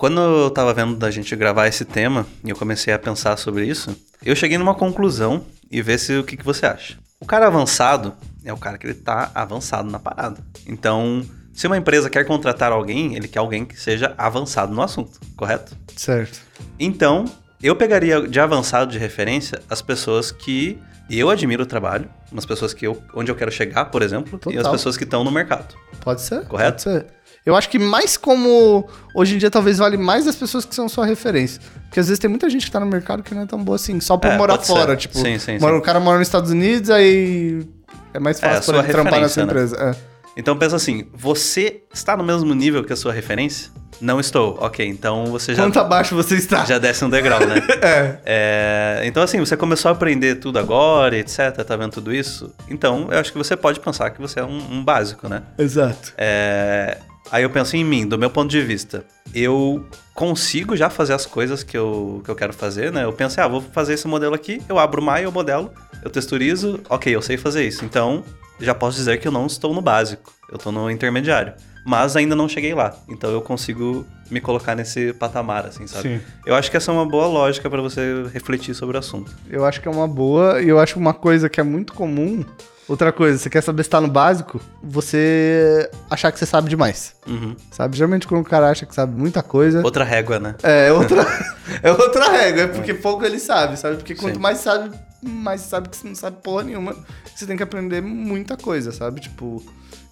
Quando 0.04 0.20
eu 0.20 0.50
tava 0.50 0.74
vendo 0.74 0.96
da 0.96 1.10
gente 1.10 1.34
gravar 1.34 1.66
esse 1.66 1.82
tema 1.82 2.26
e 2.44 2.50
eu 2.50 2.56
comecei 2.56 2.92
a 2.92 2.98
pensar 2.98 3.38
sobre 3.38 3.64
isso, 3.64 3.96
eu 4.22 4.36
cheguei 4.36 4.58
numa 4.58 4.74
conclusão 4.74 5.46
e 5.70 5.80
ver 5.80 5.98
se 5.98 6.18
o 6.18 6.22
que, 6.22 6.36
que 6.36 6.44
você 6.44 6.66
acha. 6.66 6.98
O 7.18 7.24
cara 7.24 7.46
avançado 7.46 8.12
é 8.44 8.52
o 8.52 8.56
cara 8.58 8.76
que 8.76 8.86
ele 8.86 8.92
tá 8.92 9.30
avançado 9.34 9.90
na 9.90 9.98
parada. 9.98 10.42
Então, 10.66 11.24
se 11.54 11.66
uma 11.66 11.78
empresa 11.78 12.10
quer 12.10 12.26
contratar 12.26 12.70
alguém, 12.70 13.16
ele 13.16 13.26
quer 13.26 13.38
alguém 13.38 13.64
que 13.64 13.80
seja 13.80 14.12
avançado 14.18 14.74
no 14.74 14.82
assunto, 14.82 15.18
correto? 15.34 15.74
Certo. 15.96 16.38
Então, 16.78 17.24
eu 17.62 17.74
pegaria 17.74 18.28
de 18.28 18.38
avançado 18.38 18.92
de 18.92 18.98
referência 18.98 19.62
as 19.70 19.80
pessoas 19.80 20.30
que 20.30 20.78
eu 21.08 21.30
admiro 21.30 21.62
o 21.62 21.66
trabalho, 21.66 22.10
umas 22.30 22.44
pessoas 22.44 22.74
que 22.74 22.86
eu, 22.86 23.02
onde 23.14 23.30
eu 23.30 23.34
quero 23.34 23.50
chegar, 23.50 23.86
por 23.86 24.02
exemplo, 24.02 24.38
e 24.48 24.50
as 24.50 24.56
Total. 24.56 24.72
pessoas 24.72 24.98
que 24.98 25.04
estão 25.04 25.24
no 25.24 25.30
mercado. 25.30 25.74
Pode 26.02 26.20
ser? 26.20 26.44
Correto? 26.44 26.84
Pode 26.84 26.98
ser. 26.98 27.06
Eu 27.46 27.54
acho 27.54 27.68
que 27.68 27.78
mais 27.78 28.16
como. 28.16 28.88
Hoje 29.14 29.34
em 29.34 29.38
dia, 29.38 29.50
talvez 29.50 29.78
vale 29.78 29.96
mais 29.96 30.26
as 30.26 30.34
pessoas 30.34 30.64
que 30.64 30.74
são 30.74 30.88
sua 30.88 31.04
referência. 31.04 31.60
Porque 31.84 32.00
às 32.00 32.06
vezes 32.08 32.18
tem 32.18 32.28
muita 32.30 32.48
gente 32.48 32.64
que 32.66 32.70
tá 32.72 32.80
no 32.80 32.86
mercado 32.86 33.22
que 33.22 33.34
não 33.34 33.42
é 33.42 33.46
tão 33.46 33.62
boa 33.62 33.76
assim, 33.76 34.00
só 34.00 34.16
por 34.16 34.30
É, 34.30 34.36
morar 34.38 34.54
pode 34.54 34.66
ser. 34.66 34.72
fora. 34.72 34.96
Tipo, 34.96 35.18
Sim, 35.18 35.38
sim, 35.38 35.58
mora- 35.58 35.74
sim. 35.74 35.78
o 35.78 35.82
cara 35.82 36.00
mora 36.00 36.18
nos 36.18 36.26
Estados 36.28 36.50
Unidos, 36.50 36.88
aí 36.90 37.66
é 38.14 38.18
mais 38.18 38.42
É, 38.42 38.48
fácil 38.48 38.62
sua 38.62 38.74
pra 38.74 38.82
ele 38.84 38.92
trampar 38.92 39.20
nessa 39.20 39.40
referência, 39.42 39.74
empresa. 39.76 39.98
É. 40.10 40.14
Então 40.36 40.56
pensa 40.56 40.74
assim, 40.76 41.06
você 41.14 41.82
está 41.92 42.16
no 42.16 42.24
mesmo 42.24 42.52
nível 42.54 42.82
que 42.82 42.92
a 42.92 42.96
sua 42.96 43.12
referência? 43.12 43.70
Não 44.00 44.18
estou. 44.18 44.58
Ok, 44.60 44.84
então 44.84 45.26
você 45.26 45.54
já, 45.54 45.62
Quanto 45.62 45.78
abaixo 45.78 46.16
você 46.16 46.34
está? 46.34 46.64
já 46.64 46.78
desce 46.78 47.04
um 47.04 47.10
degrau, 47.10 47.38
né? 47.40 47.54
É. 47.80 48.18
É, 48.24 49.02
então 49.04 49.22
assim, 49.22 49.38
você 49.38 49.56
começou 49.56 49.90
a 49.90 49.92
aprender 49.92 50.36
tudo 50.36 50.58
agora, 50.58 51.16
etc, 51.16 51.52
tá 51.64 51.76
vendo 51.76 51.92
tudo 51.92 52.12
isso? 52.12 52.52
Então, 52.68 53.06
eu 53.12 53.18
acho 53.20 53.30
que 53.30 53.38
você 53.38 53.54
pode 53.56 53.78
pensar 53.78 54.10
que 54.10 54.20
você 54.20 54.40
é 54.40 54.44
um, 54.44 54.58
um 54.78 54.82
básico, 54.84 55.28
né? 55.28 55.42
Exato. 55.56 56.12
É, 56.18 56.98
aí 57.30 57.42
eu 57.42 57.50
penso 57.50 57.76
em 57.76 57.84
mim, 57.84 58.06
do 58.06 58.18
meu 58.18 58.30
ponto 58.30 58.50
de 58.50 58.60
vista. 58.60 59.04
Eu 59.34 59.86
consigo 60.14 60.76
já 60.76 60.88
fazer 60.88 61.12
as 61.12 61.26
coisas 61.26 61.62
que 61.62 61.76
eu, 61.76 62.22
que 62.24 62.30
eu 62.30 62.36
quero 62.36 62.52
fazer, 62.52 62.92
né? 62.92 63.04
Eu 63.04 63.12
penso, 63.12 63.40
ah, 63.40 63.48
vou 63.48 63.60
fazer 63.60 63.94
esse 63.94 64.06
modelo 64.06 64.34
aqui, 64.34 64.62
eu 64.68 64.78
abro 64.78 65.00
o 65.00 65.04
Maya, 65.04 65.24
eu 65.24 65.32
modelo, 65.32 65.72
eu 66.02 66.10
texturizo, 66.10 66.80
ok, 66.88 67.14
eu 67.14 67.22
sei 67.22 67.36
fazer 67.36 67.66
isso. 67.66 67.84
Então, 67.84 68.22
já 68.60 68.74
posso 68.74 68.96
dizer 68.96 69.18
que 69.18 69.26
eu 69.26 69.32
não 69.32 69.46
estou 69.46 69.74
no 69.74 69.80
básico, 69.80 70.32
eu 70.50 70.56
estou 70.56 70.72
no 70.72 70.90
intermediário. 70.90 71.54
Mas 71.84 72.16
ainda 72.16 72.34
não 72.34 72.48
cheguei 72.48 72.74
lá, 72.74 72.96
então 73.08 73.30
eu 73.30 73.42
consigo 73.42 74.06
me 74.30 74.40
colocar 74.40 74.74
nesse 74.74 75.12
patamar, 75.12 75.66
assim, 75.66 75.86
sabe? 75.86 76.16
Sim. 76.16 76.20
Eu 76.46 76.54
acho 76.54 76.70
que 76.70 76.76
essa 76.76 76.90
é 76.90 76.94
uma 76.94 77.06
boa 77.06 77.26
lógica 77.26 77.68
para 77.68 77.82
você 77.82 78.24
refletir 78.32 78.74
sobre 78.74 78.96
o 78.96 78.98
assunto. 78.98 79.32
Eu 79.50 79.64
acho 79.64 79.80
que 79.80 79.88
é 79.88 79.90
uma 79.90 80.08
boa. 80.08 80.62
E 80.62 80.68
eu 80.68 80.78
acho 80.78 80.98
uma 80.98 81.12
coisa 81.12 81.48
que 81.48 81.60
é 81.60 81.62
muito 81.62 81.92
comum. 81.92 82.44
Outra 82.86 83.10
coisa, 83.12 83.38
você 83.38 83.48
quer 83.48 83.62
saber 83.62 83.82
se 83.82 83.88
tá 83.88 84.00
no 84.00 84.08
básico? 84.08 84.60
Você 84.82 85.88
achar 86.10 86.30
que 86.30 86.38
você 86.38 86.44
sabe 86.44 86.68
demais. 86.68 87.14
Uhum. 87.26 87.56
Sabe? 87.70 87.96
Geralmente 87.96 88.26
quando 88.26 88.42
o 88.42 88.44
cara 88.44 88.68
acha 88.68 88.84
que 88.84 88.94
sabe 88.94 89.18
muita 89.18 89.42
coisa. 89.42 89.82
Outra 89.82 90.04
régua, 90.04 90.38
né? 90.38 90.54
É 90.62 90.92
outra, 90.92 91.26
é 91.82 91.90
outra 91.90 92.30
regra, 92.30 92.62
é 92.62 92.66
porque 92.66 92.92
pouco 92.92 93.24
ele 93.24 93.38
sabe, 93.38 93.78
sabe? 93.78 93.96
Porque 93.96 94.14
quanto 94.14 94.34
Sim. 94.34 94.40
mais 94.40 94.58
sabe, 94.58 94.94
mais 95.22 95.62
você 95.62 95.68
sabe 95.68 95.88
que 95.88 95.96
você 95.96 96.06
não 96.06 96.14
sabe 96.14 96.36
porra 96.42 96.64
nenhuma. 96.64 96.94
Você 97.34 97.46
tem 97.46 97.56
que 97.56 97.62
aprender 97.62 98.02
muita 98.02 98.56
coisa, 98.56 98.92
sabe? 98.92 99.20
Tipo. 99.20 99.62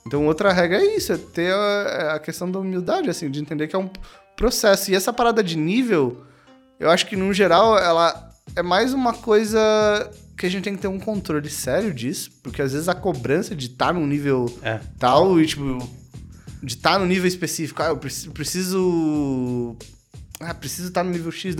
Então 0.07 0.27
outra 0.27 0.53
regra 0.53 0.79
é 0.79 0.97
isso, 0.97 1.13
é 1.13 1.17
ter 1.17 1.53
a, 1.53 2.15
a 2.15 2.19
questão 2.19 2.51
da 2.51 2.59
humildade, 2.59 3.09
assim, 3.09 3.31
de 3.31 3.41
entender 3.41 3.69
que 3.69 3.77
é 3.77 3.79
um 3.79 3.89
processo. 4.37 4.91
E 4.91 4.95
essa 4.95 5.13
parada 5.13 5.43
de 5.43 5.57
nível, 5.57 6.25
eu 6.81 6.91
acho 6.91 7.07
que 7.07 7.17
no 7.17 7.33
geral 7.33 7.79
ela 7.79 8.31
é 8.57 8.63
mais 8.63 8.93
uma 8.93 9.13
coisa 9.15 10.11
que 10.37 10.47
a 10.47 10.49
gente 10.51 10.65
tem 10.65 10.75
que 10.75 10.83
ter 10.83 10.89
um 10.89 10.99
controle 10.99 11.49
sério 11.49 11.95
disso, 11.95 12.31
porque 12.43 12.61
às 12.61 12.73
vezes 12.73 12.89
a 12.89 12.95
cobrança 12.95 13.55
de 13.55 13.67
estar 13.67 13.95
num 13.95 14.07
nível 14.07 14.47
É. 14.63 14.81
tal 14.99 15.41
e 15.41 15.47
tipo 15.47 15.79
de 16.63 16.75
estar 16.75 16.99
no 16.99 17.07
nível 17.07 17.27
específico, 17.29 17.83
ah, 17.83 17.87
eu 17.89 17.97
preciso, 17.97 19.77
ah, 20.41 20.55
preciso 20.55 20.89
estar 20.89 21.03
no 21.05 21.11
nível 21.11 21.31
X, 21.33 21.57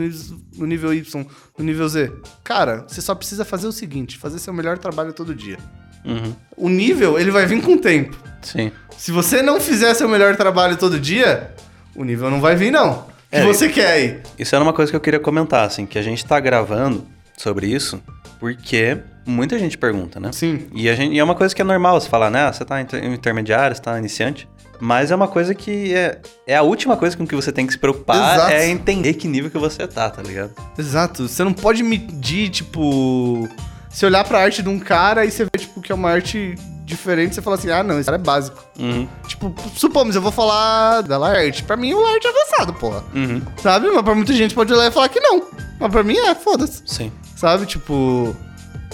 no 0.57 0.67
nível 0.67 0.95
Y, 0.95 1.27
no 1.59 1.65
nível 1.65 1.89
Z. 1.89 2.13
Cara, 2.45 2.85
você 2.89 3.01
só 3.01 3.15
precisa 3.15 3.45
fazer 3.45 3.67
o 3.67 3.73
seguinte, 3.73 4.19
fazer 4.19 4.39
seu 4.39 4.53
melhor 4.53 4.79
trabalho 4.79 5.13
todo 5.13 5.35
dia. 5.35 5.59
Uhum. 6.05 6.35
O 6.57 6.69
nível, 6.69 7.19
ele 7.19 7.31
vai 7.31 7.47
vir 7.47 7.63
com 7.63 7.73
o 7.75 7.79
tempo. 7.79 8.17
Sim. 8.43 8.71
Se 8.97 9.11
você 9.11 9.43
não 9.43 9.61
fizer 9.61 9.95
seu 9.95 10.09
melhor 10.09 10.37
trabalho 10.37 10.77
todo 10.77 10.99
dia, 10.99 11.51
o 11.95 12.05
nível 12.05 12.31
não 12.31 12.41
vai 12.41 12.55
vir 12.57 12.71
não. 12.71 13.05
Que 13.31 13.39
É, 13.39 13.45
você 13.45 13.69
quer 13.69 13.87
aí? 13.93 14.21
Isso 14.39 14.55
era 14.55 14.63
uma 14.63 14.73
coisa 14.73 14.91
que 14.93 14.97
eu 14.97 15.01
queria 15.01 15.19
comentar, 15.21 15.65
assim, 15.67 15.87
que 15.87 15.99
a 15.99 16.03
gente 16.03 16.25
tá 16.25 16.39
gravando 16.39 17.07
sobre 17.37 17.67
isso 17.67 18.03
porque 18.39 18.99
muita 19.25 19.57
gente 19.59 19.79
pergunta, 19.79 20.19
né? 20.19 20.31
Sim. 20.33 20.67
E, 20.75 20.89
a 20.89 20.95
gente, 20.95 21.15
e 21.15 21.19
é 21.19 21.25
uma 21.25 21.35
coisa 21.35 21.55
que 21.55 21.63
é 21.63 21.65
normal 21.65 22.01
você 22.01 22.09
falar, 22.09 22.29
né? 22.31 22.41
Ah, 22.43 22.53
Você 22.53 22.65
tá 22.65 22.81
inter- 22.81 23.05
intermediário, 23.05 23.75
você 23.77 23.81
tá 23.83 23.97
iniciante. 23.99 24.49
Mas 24.81 25.13
é 25.13 25.15
uma 25.15 25.29
coisa 25.29 25.55
que 25.55 25.95
é, 25.95 26.19
é 26.45 26.57
a 26.57 26.63
última 26.63 26.97
coisa 26.97 27.17
com 27.17 27.25
que 27.25 27.37
você 27.37 27.53
tem 27.53 27.65
que 27.65 27.73
se 27.73 27.79
preocupar 27.79 28.35
Exato. 28.35 28.53
é 28.53 28.69
entender 28.69 29.15
que 29.15 29.29
nível 29.29 29.49
que 29.49 29.59
você 29.59 29.87
tá, 29.87 30.11
tá 30.11 30.21
ligado? 30.21 30.51
Exato. 30.77 31.29
Você 31.29 31.45
não 31.45 31.53
pode 31.53 31.85
medir, 31.85 32.49
tipo. 32.51 33.49
Se 33.93 34.07
olhar 34.07 34.25
pra 34.25 34.41
arte 34.41 34.63
de 34.63 34.69
um 34.69 34.79
cara 34.79 35.25
e 35.25 35.31
você 35.31 35.45
vê, 35.45 35.51
tipo, 35.59 35.81
que 35.83 35.93
é 35.93 35.95
uma 35.95 36.11
arte 36.11 36.55
diferente, 36.85 37.35
você 37.35 37.43
fala 37.43 37.57
assim, 37.57 37.71
ah, 37.71 37.83
não, 37.83 37.97
esse 37.99 38.07
cara 38.07 38.17
é 38.17 38.25
básico. 38.25 38.63
Uhum, 38.79 39.07
Tipo, 39.29 39.55
supomos, 39.77 40.15
eu 40.17 40.23
vou 40.23 40.33
falar 40.33 41.03
da 41.03 41.17
Laerte. 41.19 41.63
Pra 41.63 41.77
mim, 41.77 41.93
o 41.95 42.01
Laerte 42.01 42.27
é 42.27 42.31
avançado, 42.31 42.73
porra. 42.75 43.05
uhum, 43.15 43.41
Sabe? 43.63 43.89
Mas 43.91 44.03
pra 44.03 44.15
muita 44.15 44.33
gente 44.33 44.55
pode 44.55 44.73
olhar 44.73 44.89
e 44.89 44.91
falar 44.91 45.09
que 45.09 45.21
não. 45.21 45.47
Mas 45.79 45.91
pra 45.91 46.03
mim 46.03 46.17
é, 46.17 46.35
foda-se. 46.35 46.83
sim. 46.87 47.13
Sabe? 47.37 47.67
Tipo. 47.67 48.35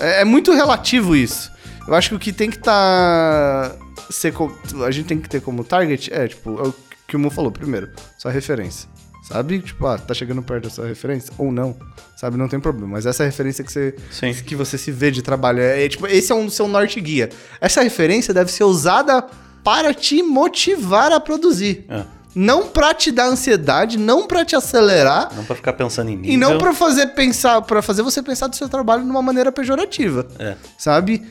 É, 0.01 0.23
é 0.23 0.25
muito 0.25 0.53
relativo 0.53 1.15
isso. 1.15 1.51
Eu 1.87 1.95
acho 1.95 2.11
que 2.11 2.15
o 2.15 2.19
que 2.19 2.33
tem 2.33 2.51
que 2.51 2.59
tá. 2.59 3.73
Ser 4.11 4.33
a 4.87 4.91
gente 4.91 5.07
tem 5.07 5.19
que 5.21 5.29
ter 5.29 5.41
como 5.43 5.63
target 5.65 6.13
é, 6.13 6.29
tipo, 6.29 6.59
é 6.59 6.63
o 6.69 6.75
que 7.07 7.15
o 7.17 7.19
Mo 7.19 7.31
falou 7.31 7.51
primeiro, 7.51 7.91
sua 8.17 8.31
referência. 8.31 8.89
Sabe? 9.29 9.61
Tipo, 9.61 9.87
ah, 9.87 9.99
tá 9.99 10.15
chegando 10.15 10.43
perto 10.43 10.65
da 10.65 10.71
sua 10.71 10.87
referência? 10.87 11.33
Ou 11.37 11.53
não. 11.53 11.77
Sabe? 12.17 12.39
Não 12.39 12.49
tem 12.49 12.59
problema. 12.59 12.93
Mas 12.93 13.05
essa 13.05 13.23
é 13.23 13.27
referência 13.27 13.63
que 13.63 13.71
você, 13.71 13.95
Sim. 14.11 14.33
que 14.33 14.57
você 14.57 14.79
se 14.79 14.91
vê 14.91 15.11
de 15.11 15.21
trabalho. 15.23 15.61
É, 15.61 15.85
é, 15.85 15.89
tipo, 15.89 16.07
esse 16.07 16.33
é 16.33 16.35
um 16.35 16.49
seu 16.49 16.67
norte 16.67 16.99
guia. 17.01 17.29
Essa 17.61 17.83
referência 17.83 18.33
deve 18.33 18.51
ser 18.51 18.65
usada 18.65 19.23
para 19.63 19.93
te 19.93 20.23
motivar 20.23 21.13
a 21.13 21.21
produzir. 21.21 21.85
É. 21.91 22.05
Não 22.35 22.69
pra 22.69 22.95
te 22.95 23.11
dar 23.11 23.27
ansiedade, 23.27 23.99
não 23.99 24.27
pra 24.27 24.45
te 24.45 24.55
acelerar, 24.57 25.31
Não 25.35 25.45
pra 25.45 25.57
ficar 25.57 25.73
pensando 25.73 26.11
em 26.11 26.17
nível. 26.17 26.33
e 26.33 26.37
não 26.37 26.57
pra 26.57 26.73
fazer 26.73 27.09
pensar, 27.09 27.61
para 27.63 27.83
fazer 27.83 28.03
você 28.03 28.23
pensar 28.23 28.47
do 28.47 28.55
seu 28.57 28.69
trabalho 28.69 29.03
de 29.03 29.11
uma 29.11 29.21
maneira 29.23 29.51
pejorativa. 29.51 30.27
É. 30.39 30.55
Sabe? 30.79 31.27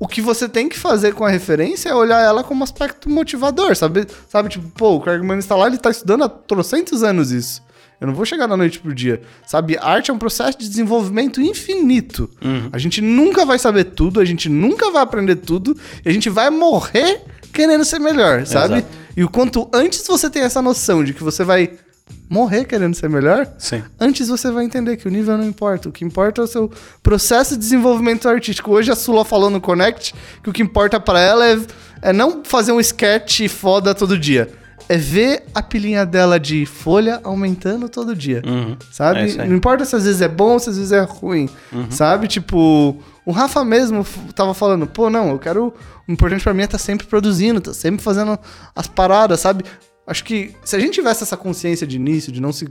O 0.00 0.08
que 0.08 0.22
você 0.22 0.48
tem 0.48 0.66
que 0.66 0.78
fazer 0.78 1.12
com 1.12 1.26
a 1.26 1.28
referência 1.28 1.90
é 1.90 1.94
olhar 1.94 2.22
ela 2.22 2.42
como 2.42 2.64
aspecto 2.64 3.10
motivador, 3.10 3.76
sabe? 3.76 4.06
Sabe, 4.30 4.48
tipo, 4.48 4.66
pô, 4.70 4.96
o 4.96 5.00
Craig 5.00 5.22
está 5.38 5.54
lá, 5.54 5.66
ele 5.66 5.76
tá 5.76 5.90
estudando 5.90 6.24
há 6.24 6.28
trocentos 6.28 7.02
anos 7.02 7.30
isso. 7.30 7.62
Eu 8.00 8.06
não 8.06 8.14
vou 8.14 8.24
chegar 8.24 8.46
da 8.46 8.56
noite 8.56 8.78
pro 8.78 8.94
dia. 8.94 9.20
Sabe, 9.46 9.76
arte 9.78 10.10
é 10.10 10.14
um 10.14 10.18
processo 10.18 10.56
de 10.56 10.66
desenvolvimento 10.66 11.38
infinito. 11.42 12.30
Uhum. 12.42 12.70
A 12.72 12.78
gente 12.78 13.02
nunca 13.02 13.44
vai 13.44 13.58
saber 13.58 13.84
tudo, 13.84 14.20
a 14.20 14.24
gente 14.24 14.48
nunca 14.48 14.90
vai 14.90 15.02
aprender 15.02 15.36
tudo, 15.36 15.76
e 16.02 16.08
a 16.08 16.12
gente 16.12 16.30
vai 16.30 16.48
morrer 16.48 17.20
querendo 17.52 17.84
ser 17.84 17.98
melhor, 17.98 18.46
sabe? 18.46 18.78
Exato. 18.78 18.88
E 19.14 19.22
o 19.22 19.28
quanto 19.28 19.68
antes 19.70 20.06
você 20.06 20.30
tem 20.30 20.42
essa 20.42 20.62
noção 20.62 21.04
de 21.04 21.12
que 21.12 21.22
você 21.22 21.44
vai 21.44 21.72
morrer 22.28 22.64
querendo 22.64 22.94
ser 22.94 23.10
melhor, 23.10 23.46
Sim. 23.58 23.82
antes 23.98 24.28
você 24.28 24.50
vai 24.50 24.64
entender 24.64 24.96
que 24.96 25.08
o 25.08 25.10
nível 25.10 25.36
não 25.36 25.44
importa. 25.44 25.88
O 25.88 25.92
que 25.92 26.04
importa 26.04 26.40
é 26.40 26.44
o 26.44 26.46
seu 26.46 26.70
processo 27.02 27.54
de 27.54 27.60
desenvolvimento 27.60 28.28
artístico. 28.28 28.70
Hoje 28.70 28.90
a 28.90 28.94
Sula 28.94 29.24
falou 29.24 29.50
no 29.50 29.60
Connect 29.60 30.14
que 30.42 30.50
o 30.50 30.52
que 30.52 30.62
importa 30.62 31.00
pra 31.00 31.20
ela 31.20 31.46
é, 31.46 31.58
é 32.02 32.12
não 32.12 32.44
fazer 32.44 32.72
um 32.72 32.80
sketch 32.80 33.48
foda 33.48 33.94
todo 33.94 34.18
dia. 34.18 34.48
É 34.88 34.96
ver 34.96 35.44
a 35.54 35.62
pilinha 35.62 36.04
dela 36.04 36.38
de 36.38 36.66
folha 36.66 37.20
aumentando 37.22 37.88
todo 37.88 38.14
dia. 38.14 38.42
Uhum. 38.44 38.76
Sabe? 38.90 39.38
É 39.38 39.46
não 39.46 39.54
importa 39.54 39.84
se 39.84 39.94
às 39.94 40.04
vezes 40.04 40.20
é 40.20 40.28
bom, 40.28 40.58
se 40.58 40.68
às 40.70 40.76
vezes 40.76 40.92
é 40.92 41.00
ruim. 41.00 41.48
Sabe? 41.90 42.26
Tipo, 42.26 42.96
o 43.24 43.32
Rafa 43.32 43.64
mesmo 43.64 44.04
tava 44.34 44.52
falando, 44.54 44.86
pô, 44.86 45.08
não, 45.08 45.30
eu 45.30 45.38
quero. 45.38 45.72
O 46.08 46.12
importante 46.12 46.42
pra 46.42 46.52
mim 46.52 46.62
é 46.62 46.64
estar 46.64 46.78
sempre 46.78 47.06
produzindo, 47.06 47.60
tá 47.60 47.72
sempre 47.72 48.02
fazendo 48.02 48.36
as 48.74 48.88
paradas, 48.88 49.38
sabe? 49.38 49.64
Acho 50.10 50.24
que 50.24 50.54
se 50.64 50.74
a 50.74 50.80
gente 50.80 50.94
tivesse 50.94 51.22
essa 51.22 51.36
consciência 51.36 51.86
de 51.86 51.94
início, 51.94 52.32
de 52.32 52.40
não 52.40 52.52
se 52.52 52.66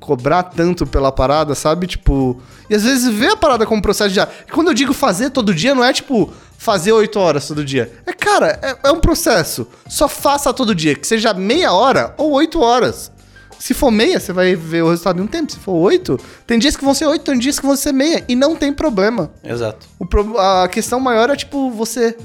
cobrar 0.00 0.42
tanto 0.42 0.84
pela 0.84 1.12
parada, 1.12 1.54
sabe? 1.54 1.86
Tipo. 1.86 2.40
E 2.68 2.74
às 2.74 2.82
vezes 2.82 3.08
ver 3.14 3.28
a 3.28 3.36
parada 3.36 3.64
como 3.64 3.80
processo 3.80 4.12
de. 4.12 4.18
E 4.20 4.50
quando 4.52 4.66
eu 4.68 4.74
digo 4.74 4.92
fazer 4.92 5.30
todo 5.30 5.54
dia, 5.54 5.74
não 5.76 5.84
é 5.84 5.92
tipo 5.92 6.28
fazer 6.58 6.90
oito 6.92 7.20
horas 7.20 7.46
todo 7.46 7.64
dia. 7.64 7.92
É, 8.04 8.12
cara, 8.12 8.58
é, 8.60 8.88
é 8.88 8.90
um 8.90 8.98
processo. 8.98 9.66
Só 9.88 10.08
faça 10.08 10.52
todo 10.52 10.74
dia, 10.74 10.96
que 10.96 11.06
seja 11.06 11.32
meia 11.32 11.72
hora 11.72 12.14
ou 12.18 12.32
oito 12.32 12.60
horas. 12.60 13.12
Se 13.60 13.74
for 13.74 13.92
meia, 13.92 14.18
você 14.18 14.32
vai 14.32 14.56
ver 14.56 14.82
o 14.82 14.90
resultado 14.90 15.20
em 15.20 15.24
um 15.24 15.26
tempo. 15.28 15.52
Se 15.52 15.58
for 15.60 15.74
oito, 15.74 16.18
tem 16.48 16.58
dias 16.58 16.76
que 16.76 16.84
vão 16.84 16.94
ser 16.94 17.06
oito, 17.06 17.24
tem 17.24 17.38
dias 17.38 17.60
que 17.60 17.64
vão 17.66 17.76
ser 17.76 17.92
meia. 17.92 18.24
E 18.28 18.34
não 18.34 18.56
tem 18.56 18.72
problema. 18.72 19.30
Exato. 19.44 19.86
O 20.00 20.04
pro- 20.04 20.36
a 20.36 20.66
questão 20.66 20.98
maior 20.98 21.30
é, 21.30 21.36
tipo, 21.36 21.70
você 21.70 22.16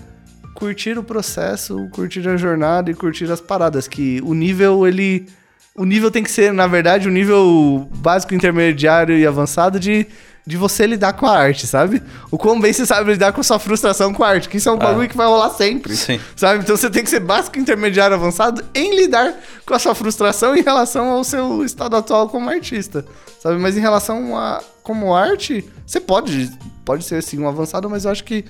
curtir 0.58 0.98
o 0.98 1.04
processo, 1.04 1.88
curtir 1.92 2.28
a 2.28 2.36
jornada 2.36 2.90
e 2.90 2.96
curtir 2.96 3.32
as 3.32 3.40
paradas. 3.40 3.88
Que 3.88 4.20
o 4.24 4.34
nível, 4.34 4.88
ele. 4.88 5.28
o 5.76 5.86
nível 5.86 6.10
tem 6.10 6.24
que 6.24 6.32
ser, 6.32 6.52
na 6.52 6.66
verdade, 6.66 7.08
o 7.08 7.12
nível 7.12 7.88
básico, 7.98 8.34
intermediário 8.34 9.16
e 9.16 9.28
avançado 9.28 9.80
de, 9.80 10.08
de 10.48 10.58
você 10.58 10.88
lidar 10.88 11.14
com 11.14 11.28
a 11.28 11.38
arte, 11.38 11.68
sabe? 11.68 12.02
O 12.32 12.40
quão 12.40 12.60
bem 12.60 12.74
você 12.74 12.88
sabe 12.88 13.12
lidar 13.12 13.34
com 13.34 13.42
a 13.42 13.44
sua 13.44 13.60
frustração 13.60 14.12
com 14.12 14.24
a 14.24 14.30
arte, 14.30 14.50
que 14.50 14.58
isso 14.58 14.68
é 14.68 14.72
um 14.72 14.80
bagulho 14.80 15.08
que 15.08 15.16
vai 15.16 15.28
rolar 15.28 15.52
sempre. 15.52 15.96
Sim. 15.96 16.20
Sabe? 16.36 16.64
Então 16.64 16.76
você 16.76 16.90
tem 16.90 17.04
que 17.04 17.10
ser 17.12 17.20
básico, 17.20 17.60
intermediário, 17.60 18.16
avançado 18.16 18.66
em 18.74 18.96
lidar 18.96 19.36
com 19.64 19.76
a 19.76 19.80
sua 19.80 19.94
frustração 19.94 20.56
em 20.56 20.64
relação 20.64 21.12
ao 21.12 21.24
seu 21.24 21.64
estado 21.64 21.96
atual 21.96 22.30
como 22.30 22.50
artista. 22.50 23.06
Sabe? 23.40 23.60
Mas 23.60 23.78
em 23.78 23.82
relação 23.82 24.36
a 24.36 24.60
como 24.82 25.14
arte, 25.14 25.64
você 25.86 26.00
pode, 26.00 26.50
pode 26.84 27.04
ser 27.04 27.18
assim 27.18 27.38
um 27.38 27.48
avançado, 27.48 27.88
mas 27.88 28.06
eu 28.06 28.12
acho 28.12 28.24
que 28.24 28.44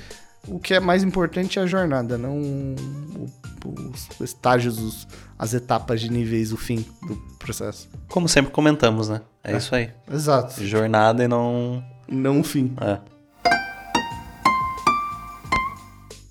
o 0.48 0.60
que 0.60 0.74
é 0.74 0.80
mais 0.80 1.04
importante 1.04 1.60
é 1.60 1.62
a 1.62 1.66
jornada, 1.66 2.18
não 2.18 2.38
o- 2.40 3.26
os 3.66 4.08
estágios, 4.22 4.80
os- 4.80 5.08
as 5.38 5.54
etapas 5.54 6.00
de 6.02 6.10
níveis, 6.12 6.52
o 6.54 6.58
fim 6.58 6.86
do 7.08 7.16
processo. 7.38 7.90
Como 8.08 8.28
sempre 8.30 8.52
comentamos, 8.52 9.10
né? 9.10 9.22
É, 9.44 9.58
isso 9.58 9.74
aí. 9.76 9.90
Exato. 10.12 10.66
Jornada 10.66 11.24
e 11.24 11.28
não. 11.28 11.84
Não 12.08 12.40
o 12.40 12.44
fim. 12.44 12.74
É. 12.82 12.98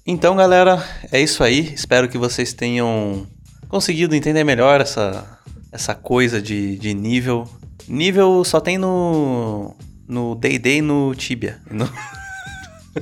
Então, 0.07 0.37
galera, 0.37 0.83
é 1.11 1.21
isso 1.21 1.43
aí. 1.43 1.73
Espero 1.75 2.09
que 2.09 2.17
vocês 2.19 2.53
tenham 2.53 3.27
conseguido 3.69 4.15
entender 4.15 4.45
melhor 4.45 4.81
essa, 4.81 5.39
essa 5.73 5.95
coisa 5.95 6.41
de, 6.41 6.79
de 6.79 6.95
nível. 6.95 7.49
Nível 7.89 8.43
só 8.45 8.61
tem 8.61 8.79
no. 8.79 9.75
No 10.09 10.37
Day 10.37 10.61
e 10.65 10.81
no 10.81 11.15
Tibia. 11.17 11.59
No- 11.71 11.89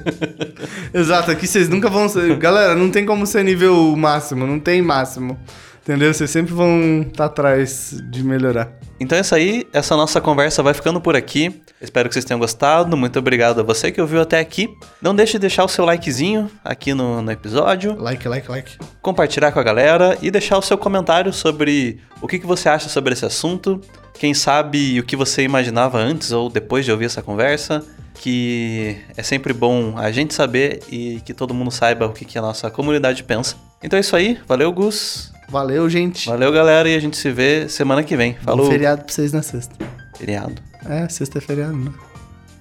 Exato, 0.92 1.30
aqui 1.30 1.46
vocês 1.46 1.68
nunca 1.68 1.88
vão 1.88 2.08
ser. 2.08 2.36
Galera, 2.36 2.74
não 2.74 2.90
tem 2.90 3.04
como 3.04 3.26
ser 3.26 3.44
nível 3.44 3.94
máximo, 3.96 4.46
não 4.46 4.58
tem 4.58 4.82
máximo. 4.82 5.38
Entendeu? 5.84 6.14
Vocês 6.14 6.30
sempre 6.30 6.54
vão 6.54 7.02
estar 7.02 7.26
atrás 7.26 7.94
de 8.10 8.24
melhorar. 8.24 8.72
Então 8.98 9.18
é 9.18 9.20
isso 9.20 9.34
aí, 9.34 9.66
essa 9.70 9.94
nossa 9.94 10.18
conversa 10.18 10.62
vai 10.62 10.72
ficando 10.72 10.98
por 10.98 11.14
aqui. 11.14 11.60
Espero 11.78 12.08
que 12.08 12.14
vocês 12.14 12.24
tenham 12.24 12.38
gostado. 12.38 12.96
Muito 12.96 13.18
obrigado 13.18 13.60
a 13.60 13.62
você 13.62 13.92
que 13.92 14.00
ouviu 14.00 14.22
até 14.22 14.38
aqui. 14.38 14.74
Não 15.02 15.14
deixe 15.14 15.32
de 15.32 15.40
deixar 15.40 15.62
o 15.62 15.68
seu 15.68 15.84
likezinho 15.84 16.50
aqui 16.64 16.94
no, 16.94 17.20
no 17.20 17.30
episódio, 17.30 17.96
Like, 18.00 18.26
like, 18.26 18.48
like. 18.48 18.78
compartilhar 19.02 19.52
com 19.52 19.60
a 19.60 19.62
galera 19.62 20.16
e 20.22 20.30
deixar 20.30 20.56
o 20.56 20.62
seu 20.62 20.78
comentário 20.78 21.34
sobre 21.34 22.00
o 22.22 22.26
que, 22.26 22.38
que 22.38 22.46
você 22.46 22.70
acha 22.70 22.88
sobre 22.88 23.12
esse 23.12 23.26
assunto. 23.26 23.78
Quem 24.14 24.32
sabe 24.32 24.98
o 24.98 25.02
que 25.04 25.16
você 25.16 25.42
imaginava 25.42 25.98
antes 25.98 26.32
ou 26.32 26.48
depois 26.48 26.86
de 26.86 26.92
ouvir 26.92 27.06
essa 27.06 27.20
conversa. 27.20 27.84
Que 28.14 28.96
é 29.16 29.22
sempre 29.22 29.52
bom 29.52 29.94
a 29.98 30.10
gente 30.10 30.32
saber 30.34 30.82
e 30.90 31.20
que 31.24 31.34
todo 31.34 31.52
mundo 31.52 31.70
saiba 31.70 32.06
o 32.06 32.12
que, 32.12 32.24
que 32.24 32.38
a 32.38 32.42
nossa 32.42 32.70
comunidade 32.70 33.22
pensa. 33.24 33.56
Então 33.82 33.96
é 33.96 34.00
isso 34.00 34.16
aí, 34.16 34.38
valeu 34.46 34.72
Gus, 34.72 35.32
Valeu, 35.48 35.88
gente. 35.90 36.26
valeu 36.28 36.50
galera 36.50 36.88
e 36.88 36.96
a 36.96 37.00
gente 37.00 37.16
se 37.16 37.30
vê 37.30 37.68
semana 37.68 38.02
que 38.02 38.16
vem. 38.16 38.34
Falou, 38.36 38.64
Bom 38.64 38.70
feriado 38.72 39.04
pra 39.04 39.12
vocês 39.12 39.32
na 39.32 39.42
sexta. 39.42 39.74
feriado. 40.16 40.54
É, 40.88 41.06
sexta 41.08 41.38
é 41.38 41.40
feriado, 41.40 41.76
né? 41.76 41.92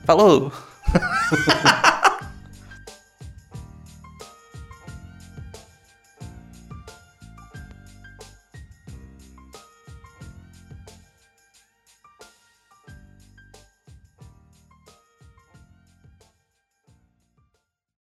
Falou! 0.06 0.52